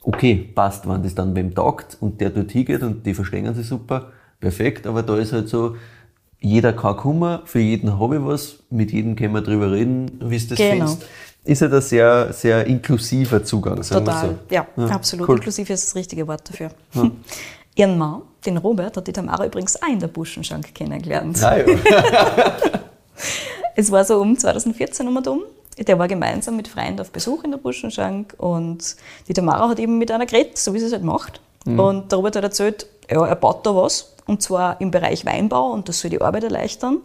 [0.02, 3.68] Okay, passt, wenn das dann wem taugt und der dort hingeht und die verstehen sich
[3.68, 4.08] super,
[4.40, 5.76] perfekt, aber da ist halt so,
[6.42, 10.38] jeder kann kommen, für jeden habe ich was, mit jedem können wir drüber reden, wie
[10.38, 10.72] es das Genau.
[10.88, 11.06] findest.
[11.44, 14.30] Ist halt ein sehr, sehr inklusiver Zugang, sagen Total.
[14.30, 14.54] so.
[14.54, 15.30] Ja, absolut.
[15.30, 15.38] cool.
[15.38, 16.72] Inklusiv ist das richtige Wort dafür.
[17.76, 21.42] Ihren Mann, den Robert, hat die Tamara übrigens auch in der Buschenschank kennengelernt.
[21.44, 21.66] Ah, ja.
[23.76, 25.42] Es war so um 2014 um und um.
[25.78, 28.98] Der war gemeinsam mit Freunden auf Besuch in der Buschenschank und
[29.30, 31.40] die Tamara hat eben mit einer geredet, so wie sie es halt macht.
[31.66, 35.72] Und der Robert hat erzählt, ja, er baut da was und zwar im Bereich Weinbau
[35.72, 36.98] und das soll die Arbeit erleichtern.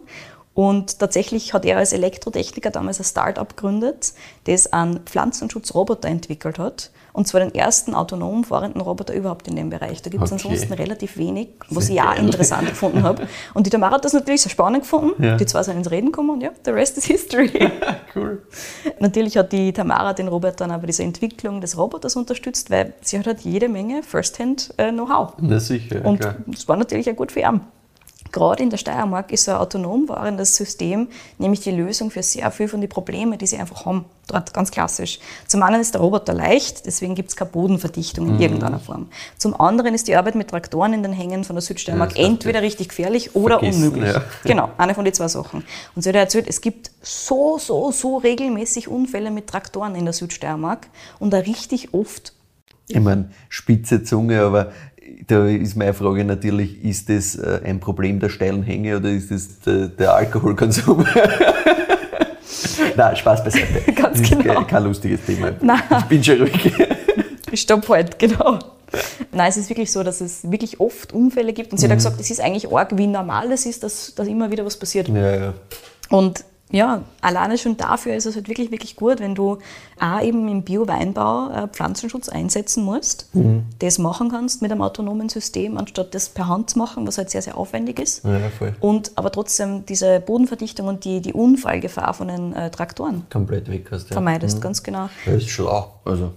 [0.55, 4.13] Und tatsächlich hat er als Elektrotechniker damals ein Start-up gegründet,
[4.45, 6.91] das einen Pflanzenschutzroboter entwickelt hat.
[7.11, 10.01] Und zwar den ersten autonom fahrenden Roboter überhaupt in dem Bereich.
[10.01, 10.41] Da gibt es Okay.
[10.47, 12.25] ansonsten relativ wenig, was ich auch geil.
[12.25, 13.27] interessant gefunden habe.
[13.53, 15.21] Und die Tamara hat das natürlich sehr spannend gefunden.
[15.21, 15.35] Ja.
[15.37, 17.51] Die zwei sind ins Reden gekommen und ja, the rest is history.
[18.15, 18.41] cool.
[18.99, 22.93] Natürlich hat die Tamara den Robert dann auch bei dieser Entwicklung des Roboters unterstützt, weil
[23.01, 25.33] sie hat halt jede Menge First-Hand-Know-how.
[25.39, 27.61] Na sicher, ja, Und das war natürlich auch gut für ihn.
[28.35, 32.51] Gerade in der Steiermark ist so ein autonom fahrendes System nämlich die Lösung für sehr
[32.51, 34.03] viel von den Problemen, die sie einfach haben.
[34.27, 35.19] Dort ganz klassisch.
[35.47, 38.35] Zum einen ist der Roboter leicht, deswegen gibt es keine Bodenverdichtung Mhm.
[38.35, 39.07] in irgendeiner Form.
[39.37, 42.61] Zum anderen ist die Arbeit mit Traktoren in den Hängen von der Südsteiermark Ja, entweder
[42.61, 44.13] richtig gefährlich oder vergessen, unmöglich.
[44.13, 44.21] ja.
[44.43, 45.63] Genau, eine von den zwei Sachen.
[45.95, 50.13] Und sie hat erzählt, es gibt so, so, so regelmäßig Unfälle mit Traktoren in der
[50.13, 50.87] Südsteiermark
[51.19, 52.33] und da richtig oft
[52.87, 54.71] Ich meine, spitze Zunge, aber
[55.27, 59.31] da ist meine Frage natürlich, ist das äh, ein Problem der steilen Hänge oder ist
[59.31, 61.05] das der, der Alkoholkonsum?
[62.95, 63.91] Nein, Spaß beiseite.
[63.95, 64.53] Ganz das genau.
[64.53, 65.51] kein, kein lustiges Thema.
[65.61, 65.79] Nein.
[65.99, 66.73] Ich bin schon ruhig.
[67.53, 68.59] Stopp halt, genau.
[69.31, 71.71] Nein, es ist wirklich so, dass es wirklich oft Unfälle gibt.
[71.71, 71.93] Und sie hat Mhm.
[71.93, 74.77] auch gesagt, es ist eigentlich arg, wie normal es ist, dass, dass immer wieder was
[74.77, 75.07] passiert.
[75.09, 75.53] Ja, ja.
[76.09, 79.59] Und ja, alleine schon dafür ist es halt wirklich, wirklich gut, wenn du
[79.99, 83.63] auch eben im Bio-Weinbau äh, Pflanzenschutz einsetzen musst, Mhm.
[83.79, 87.29] das machen kannst mit einem autonomen System, anstatt das per Hand zu machen, was halt
[87.29, 88.25] sehr, sehr aufwendig ist.
[88.25, 88.75] Ja, voll.
[88.79, 93.87] Und aber trotzdem diese Bodenverdichtung und die, die Unfallgefahr von den äh, Traktoren Komplett weg
[93.91, 94.09] hast.
[94.09, 94.13] Ja.
[94.13, 95.09] vermeidest, ganz genau.
[95.25, 95.93] Das ist schlau.
[96.03, 96.31] Also,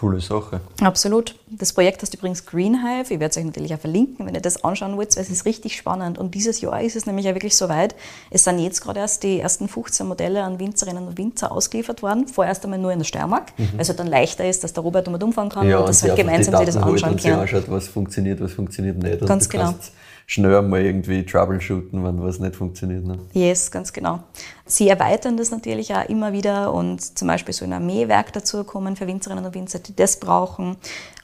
[0.00, 0.60] coole Sache.
[0.80, 1.34] Absolut.
[1.50, 3.12] Das Projekt heißt übrigens Greenhive.
[3.12, 5.44] Ich werde es euch natürlich auch verlinken, wenn ihr das anschauen wollt, weil es ist
[5.44, 6.16] richtig spannend.
[6.16, 7.94] Und dieses Jahr ist es nämlich ja wirklich soweit.
[8.30, 12.26] Es sind jetzt gerade erst die ersten 15 Modelle an Winzerinnen und Winzer ausgeliefert worden.
[12.28, 15.06] Vorerst einmal nur in der Steiermark, weil es halt dann leichter ist, dass der Robert
[15.06, 17.40] damit umfahren kann und dass sie halt gemeinsam sich das anschauen und sie können.
[17.40, 19.20] anschaut, was funktioniert, was funktioniert nicht.
[19.20, 19.64] Und Ganz genau.
[19.64, 19.92] kannst
[20.30, 23.04] schnell einmal irgendwie troubleshooten, wenn was nicht funktioniert.
[23.04, 23.18] Ne?
[23.32, 24.20] Yes, ganz genau.
[24.64, 28.94] Sie erweitern das natürlich auch immer wieder und zum Beispiel so ein Armeewerk dazu kommen
[28.94, 30.76] für Winzerinnen und Winzer, die das brauchen.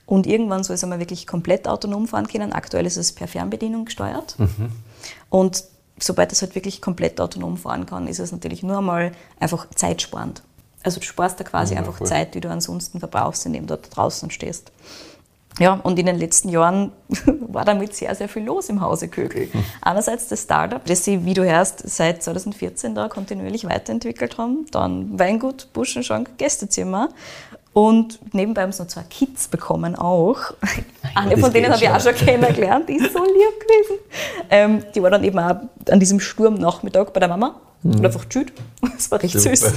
[0.07, 2.53] Und irgendwann soll es einmal wirklich komplett autonom fahren können.
[2.53, 4.37] Aktuell ist es per Fernbedienung gesteuert.
[4.41, 4.73] Mhm.
[5.31, 5.63] Und
[6.01, 10.43] sobald es halt wirklich komplett autonom fahren kann, ist es natürlich nur einmal einfach zeitsparend.
[10.83, 12.09] Also du sparst da quasi ja, einfach voll.
[12.09, 14.73] Zeit, die du ansonsten verbrauchst, indem du da draußen stehst.
[15.59, 16.93] Ja, und in den letzten Jahren
[17.41, 19.49] war damit sehr, sehr viel los im Hause Kögel.
[19.81, 24.67] Einerseits das Startup, das sie, wie du hörst, seit 2014 da kontinuierlich weiterentwickelt haben.
[24.71, 27.09] Dann Weingut, Buschenschank, Gästezimmer.
[27.73, 30.39] Und nebenbei haben sie noch zwei Kids bekommen auch.
[31.15, 33.99] Eine von denen habe ich auch schon kennengelernt, die ist so lieb gewesen.
[34.49, 35.57] Ähm, die war dann eben auch
[35.91, 37.61] an diesem Sturmnachmittag bei der Mama.
[37.83, 37.97] Mhm.
[37.97, 38.53] Und einfach tschüt.
[38.97, 39.75] Das war richtig süß.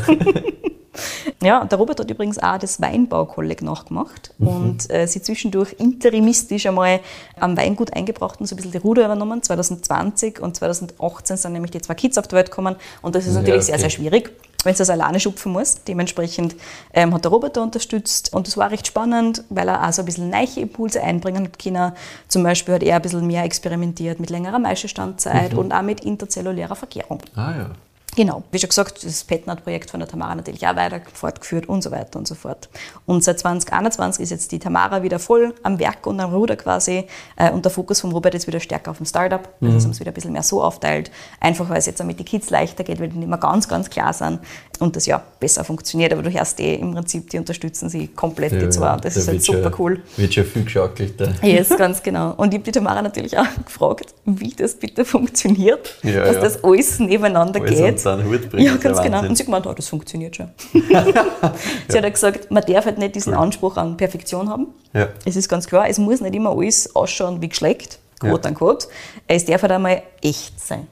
[1.42, 4.48] Ja, der Robert hat übrigens auch das Weinbaukolleg nachgemacht mhm.
[4.48, 7.00] und äh, sie zwischendurch interimistisch einmal
[7.40, 9.42] am Weingut eingebracht und so ein bisschen die Ruder übernommen.
[9.42, 13.36] 2020 und 2018 sind nämlich die zwei Kids auf die Welt gekommen und das ist
[13.36, 13.66] natürlich ja, okay.
[13.66, 14.32] sehr, sehr schwierig
[14.64, 15.84] wenn es das alleine schupfen muss.
[15.84, 16.56] Dementsprechend
[16.94, 20.06] ähm, hat der Roboter unterstützt und das war recht spannend, weil er auch so ein
[20.06, 21.94] bisschen neue Impulse einbringen hat können.
[22.28, 25.60] Zum Beispiel hat er ein bisschen mehr experimentiert mit längerer Maischestandzeit mhm.
[25.60, 27.20] und auch mit interzellulärer Verkehrung.
[27.36, 27.72] Ah ja.
[28.20, 31.90] Genau, wie schon gesagt, das PetNat-Projekt von der Tamara natürlich auch weiter fortgeführt und so
[31.90, 32.68] weiter und so fort.
[33.06, 37.06] Und seit 2021 ist jetzt die Tamara wieder voll am Werk und am Ruder quasi
[37.38, 39.48] äh, und der Fokus vom Robert ist wieder stärker auf dem Startup.
[39.62, 39.82] Also mhm.
[39.82, 42.26] Haben es wieder ein bisschen mehr so aufteilt, einfach weil es jetzt auch mit den
[42.26, 44.40] Kids leichter geht, weil die nicht mehr ganz, ganz klar sind
[44.80, 46.12] und das ja besser funktioniert.
[46.12, 48.96] Aber du hörst eh im Prinzip, die unterstützen sie komplett, ja, die zwei.
[48.96, 50.02] Und das da ist halt super schon, cool.
[50.18, 51.30] Wird schon viel geschaukelt da.
[51.42, 52.34] Yes, ganz genau.
[52.36, 56.42] Und ich habe die Tamara natürlich auch gefragt, wie das bitte funktioniert, ja, dass ja.
[56.42, 58.09] das alles nebeneinander alles geht.
[58.18, 59.22] Hut bringen, ja, ganz genau.
[59.22, 60.50] Und sie gemeint, oh, das funktioniert schon.
[60.74, 63.40] sie hat halt gesagt, man darf halt nicht diesen cool.
[63.40, 64.68] Anspruch an Perfektion haben.
[64.94, 65.10] Ja.
[65.26, 68.50] Es ist ganz klar, es muss nicht immer alles ausschauen wie geschleckt, quote ja.
[68.50, 68.88] unquote.
[69.28, 70.88] Es darf halt einmal echt sein.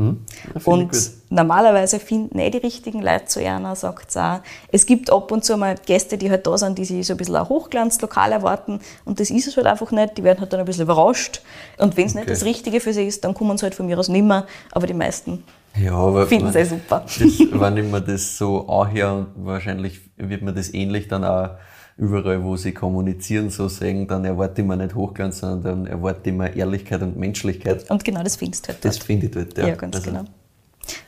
[0.00, 0.18] Hm?
[0.64, 4.40] Und normalerweise finden eh die richtigen Leute zu einer, sagt es auch.
[4.72, 7.16] Es gibt ab und zu mal Gäste, die halt da sind, die sich so ein
[7.18, 8.80] bisschen ein Hochglanzlokal erwarten.
[9.04, 10.16] Und das ist es halt einfach nicht.
[10.16, 11.42] Die werden halt dann ein bisschen überrascht.
[11.76, 12.20] Und wenn es okay.
[12.20, 14.46] nicht das Richtige für sie ist, dann kommen sie halt von mir aus nimmer.
[14.72, 15.44] Aber die meisten
[15.76, 17.04] ja, aber finden es eh super.
[17.06, 21.50] Das, wenn ich mir das so anhöre, wahrscheinlich wird mir das ähnlich dann auch
[21.96, 26.30] überall, wo sie kommunizieren, so sagen, dann erwarte ich mir nicht Hochglanz, sondern dann erwarte
[26.30, 27.90] ich mir Ehrlichkeit und Menschlichkeit.
[27.90, 28.94] Und genau das findest du halt dort.
[28.96, 29.68] Das finde ich dort, ja.
[29.68, 30.24] Ja, ganz also, genau.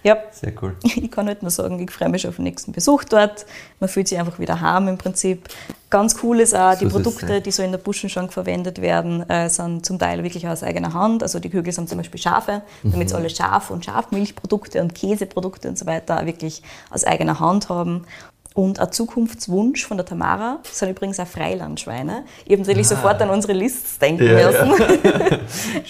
[0.03, 0.76] Ja, sehr cool.
[0.85, 3.47] Ich kann halt nur sagen, ich freue mich schon auf den nächsten Besuch dort.
[3.80, 5.49] Man fühlt sich einfach wieder heim im Prinzip.
[5.91, 9.51] Ganz cool ist auch, die so Produkte, die so in der Buschenschank verwendet werden, äh,
[9.51, 11.22] sind zum Teil wirklich aus eigener Hand.
[11.22, 13.20] Also die Kügel sind zum Beispiel Schafe, damit sie mhm.
[13.20, 18.07] alle Schaf- und Schafmilchprodukte und Käseprodukte und so weiter wirklich aus eigener Hand haben.
[18.55, 22.24] Und ein Zukunftswunsch von der Tamara sind übrigens auch Freilandschweine.
[22.44, 22.96] Ich habe natürlich ah.
[22.96, 25.38] sofort an unsere Lists denken ja, müssen, ja.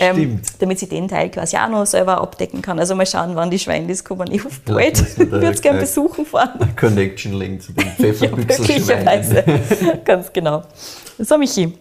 [0.08, 2.78] ähm, damit sie den Teil quasi auch noch selber abdecken kann.
[2.78, 4.30] Also mal schauen, wann die Schweinlis kommen.
[4.30, 5.00] Ich hoffe bald.
[5.00, 6.74] ich würde es gerne besuchen fahren.
[6.78, 9.22] Connection legen zu den Pfefferbüchselschweinen.
[9.82, 10.62] Ja, Ganz genau.
[11.18, 11.72] So, Michi.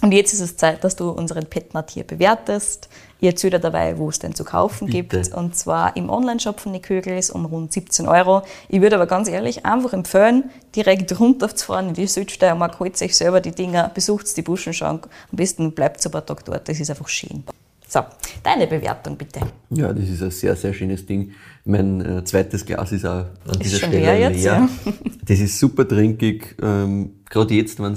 [0.00, 2.88] Und jetzt ist es Zeit, dass du unseren Petnat hier bewertest.
[3.18, 5.18] Ich erzähle dabei, wo es denn zu kaufen Bitte.
[5.20, 5.34] gibt.
[5.34, 8.42] Und zwar im Onlineshop von Nikögels um rund 17 Euro.
[8.68, 13.40] Ich würde aber ganz ehrlich einfach empfehlen, direkt runterzufahren in die Südsteiermark, holt sich selber
[13.40, 15.08] die Dinger, besucht die Buschenschank.
[15.32, 16.68] Am besten bleibt ein paar Tage dort.
[16.68, 17.42] Das ist einfach schön.
[17.90, 18.00] So,
[18.42, 19.40] deine Bewertung bitte.
[19.70, 21.32] Ja, das ist ein sehr, sehr schönes Ding.
[21.64, 24.30] Mein äh, zweites Glas ist auch an ist dieser Stelle leer.
[24.30, 24.68] Jetzt, Ja.
[25.24, 26.54] Das ist super trinkig.
[26.62, 27.96] Ähm, Gerade jetzt, wenn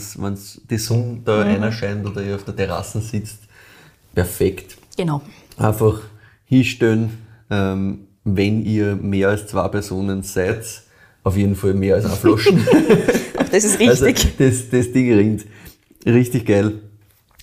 [0.69, 1.63] die Sonne da mhm.
[1.63, 3.39] reinscheint oder ihr auf der Terrasse sitzt,
[4.15, 4.77] perfekt.
[4.95, 5.21] Genau.
[5.57, 5.99] Einfach
[6.45, 7.17] hinstellen,
[7.49, 10.65] ähm, wenn ihr mehr als zwei Personen seid,
[11.23, 12.65] auf jeden Fall mehr als eine Flaschen.
[13.37, 13.89] Auch das ist richtig.
[13.89, 14.05] Also
[14.37, 15.45] das, das Ding rinnt.
[16.05, 16.79] Richtig geil.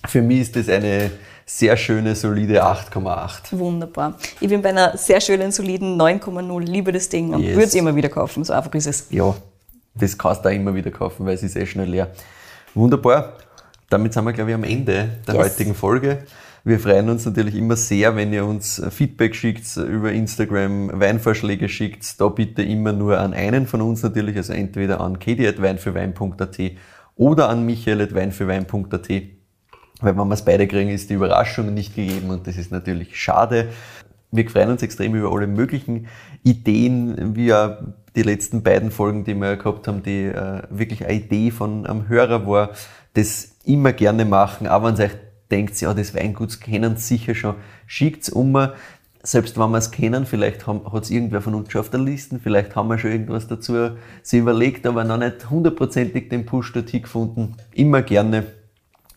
[0.07, 1.11] Für mich ist das eine
[1.49, 3.57] sehr schöne, solide 8,8.
[3.57, 4.13] Wunderbar.
[4.39, 6.61] Ich bin bei einer sehr schönen, soliden 9,0.
[6.61, 7.55] Liebe das Ding und yes.
[7.55, 8.43] würde es immer wieder kaufen.
[8.43, 9.07] So einfach ist es.
[9.09, 9.35] Ja,
[9.95, 12.11] das kannst du auch immer wieder kaufen, weil es ist eh schnell leer.
[12.75, 13.33] Wunderbar.
[13.89, 15.43] Damit sind wir, glaube ich, am Ende der yes.
[15.43, 16.19] heutigen Folge.
[16.63, 22.21] Wir freuen uns natürlich immer sehr, wenn ihr uns Feedback schickt über Instagram, Weinvorschläge schickt.
[22.21, 26.59] Da bitte immer nur an einen von uns natürlich, also entweder an kedi.weinfürwein.at
[27.15, 29.38] oder an michael.weinfürwein.at.
[30.01, 33.19] Weil wenn wir es beide kriegen, ist die Überraschung nicht gegeben und das ist natürlich
[33.19, 33.69] schade.
[34.31, 36.07] Wir freuen uns extrem über alle möglichen
[36.43, 37.79] Ideen, wie ja
[38.15, 42.07] die letzten beiden Folgen, die wir gehabt haben, die äh, wirklich eine Idee von einem
[42.07, 42.71] Hörer war,
[43.13, 45.17] das immer gerne machen, aber wenn es euch
[45.51, 47.55] denkt, ja, das Weingut kennen sicher schon,
[47.87, 48.69] schickt es um.
[49.21, 52.39] Selbst wenn wir es kennen, vielleicht hat es irgendwer von uns schon auf der Liste,
[52.41, 53.91] vielleicht haben wir schon irgendwas dazu
[54.21, 57.55] sie überlegt, aber noch nicht hundertprozentig den Push dorthin gefunden.
[57.73, 58.45] Immer gerne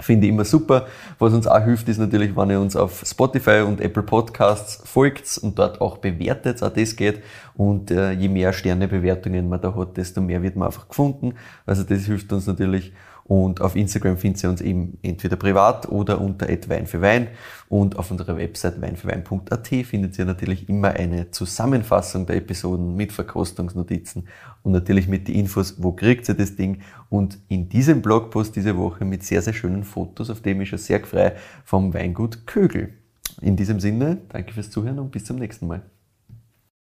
[0.02, 0.86] Finde ich immer super.
[1.18, 5.38] Was uns auch hilft, ist natürlich, wenn ihr uns auf Spotify und Apple Podcasts folgt
[5.38, 7.22] und dort auch bewertet, auch das geht.
[7.54, 11.34] Und äh, je mehr Sternebewertungen man da hat, desto mehr wird man einfach gefunden.
[11.66, 12.92] Also das hilft uns natürlich.
[13.24, 17.28] Und auf Instagram findet ihr uns eben entweder privat oder unter Wein für Wein.
[17.68, 24.28] Und auf unserer Website weinfürwein.at findet ihr natürlich immer eine Zusammenfassung der Episoden mit Verkostungsnotizen
[24.62, 26.80] und natürlich mit den Infos, wo kriegt ihr das Ding.
[27.08, 30.78] Und in diesem Blogpost diese Woche mit sehr, sehr schönen Fotos, auf dem ich schon
[30.78, 31.34] sehr frei
[31.64, 32.94] vom Weingut Kögel.
[33.40, 35.82] In diesem Sinne, danke fürs Zuhören und bis zum nächsten Mal.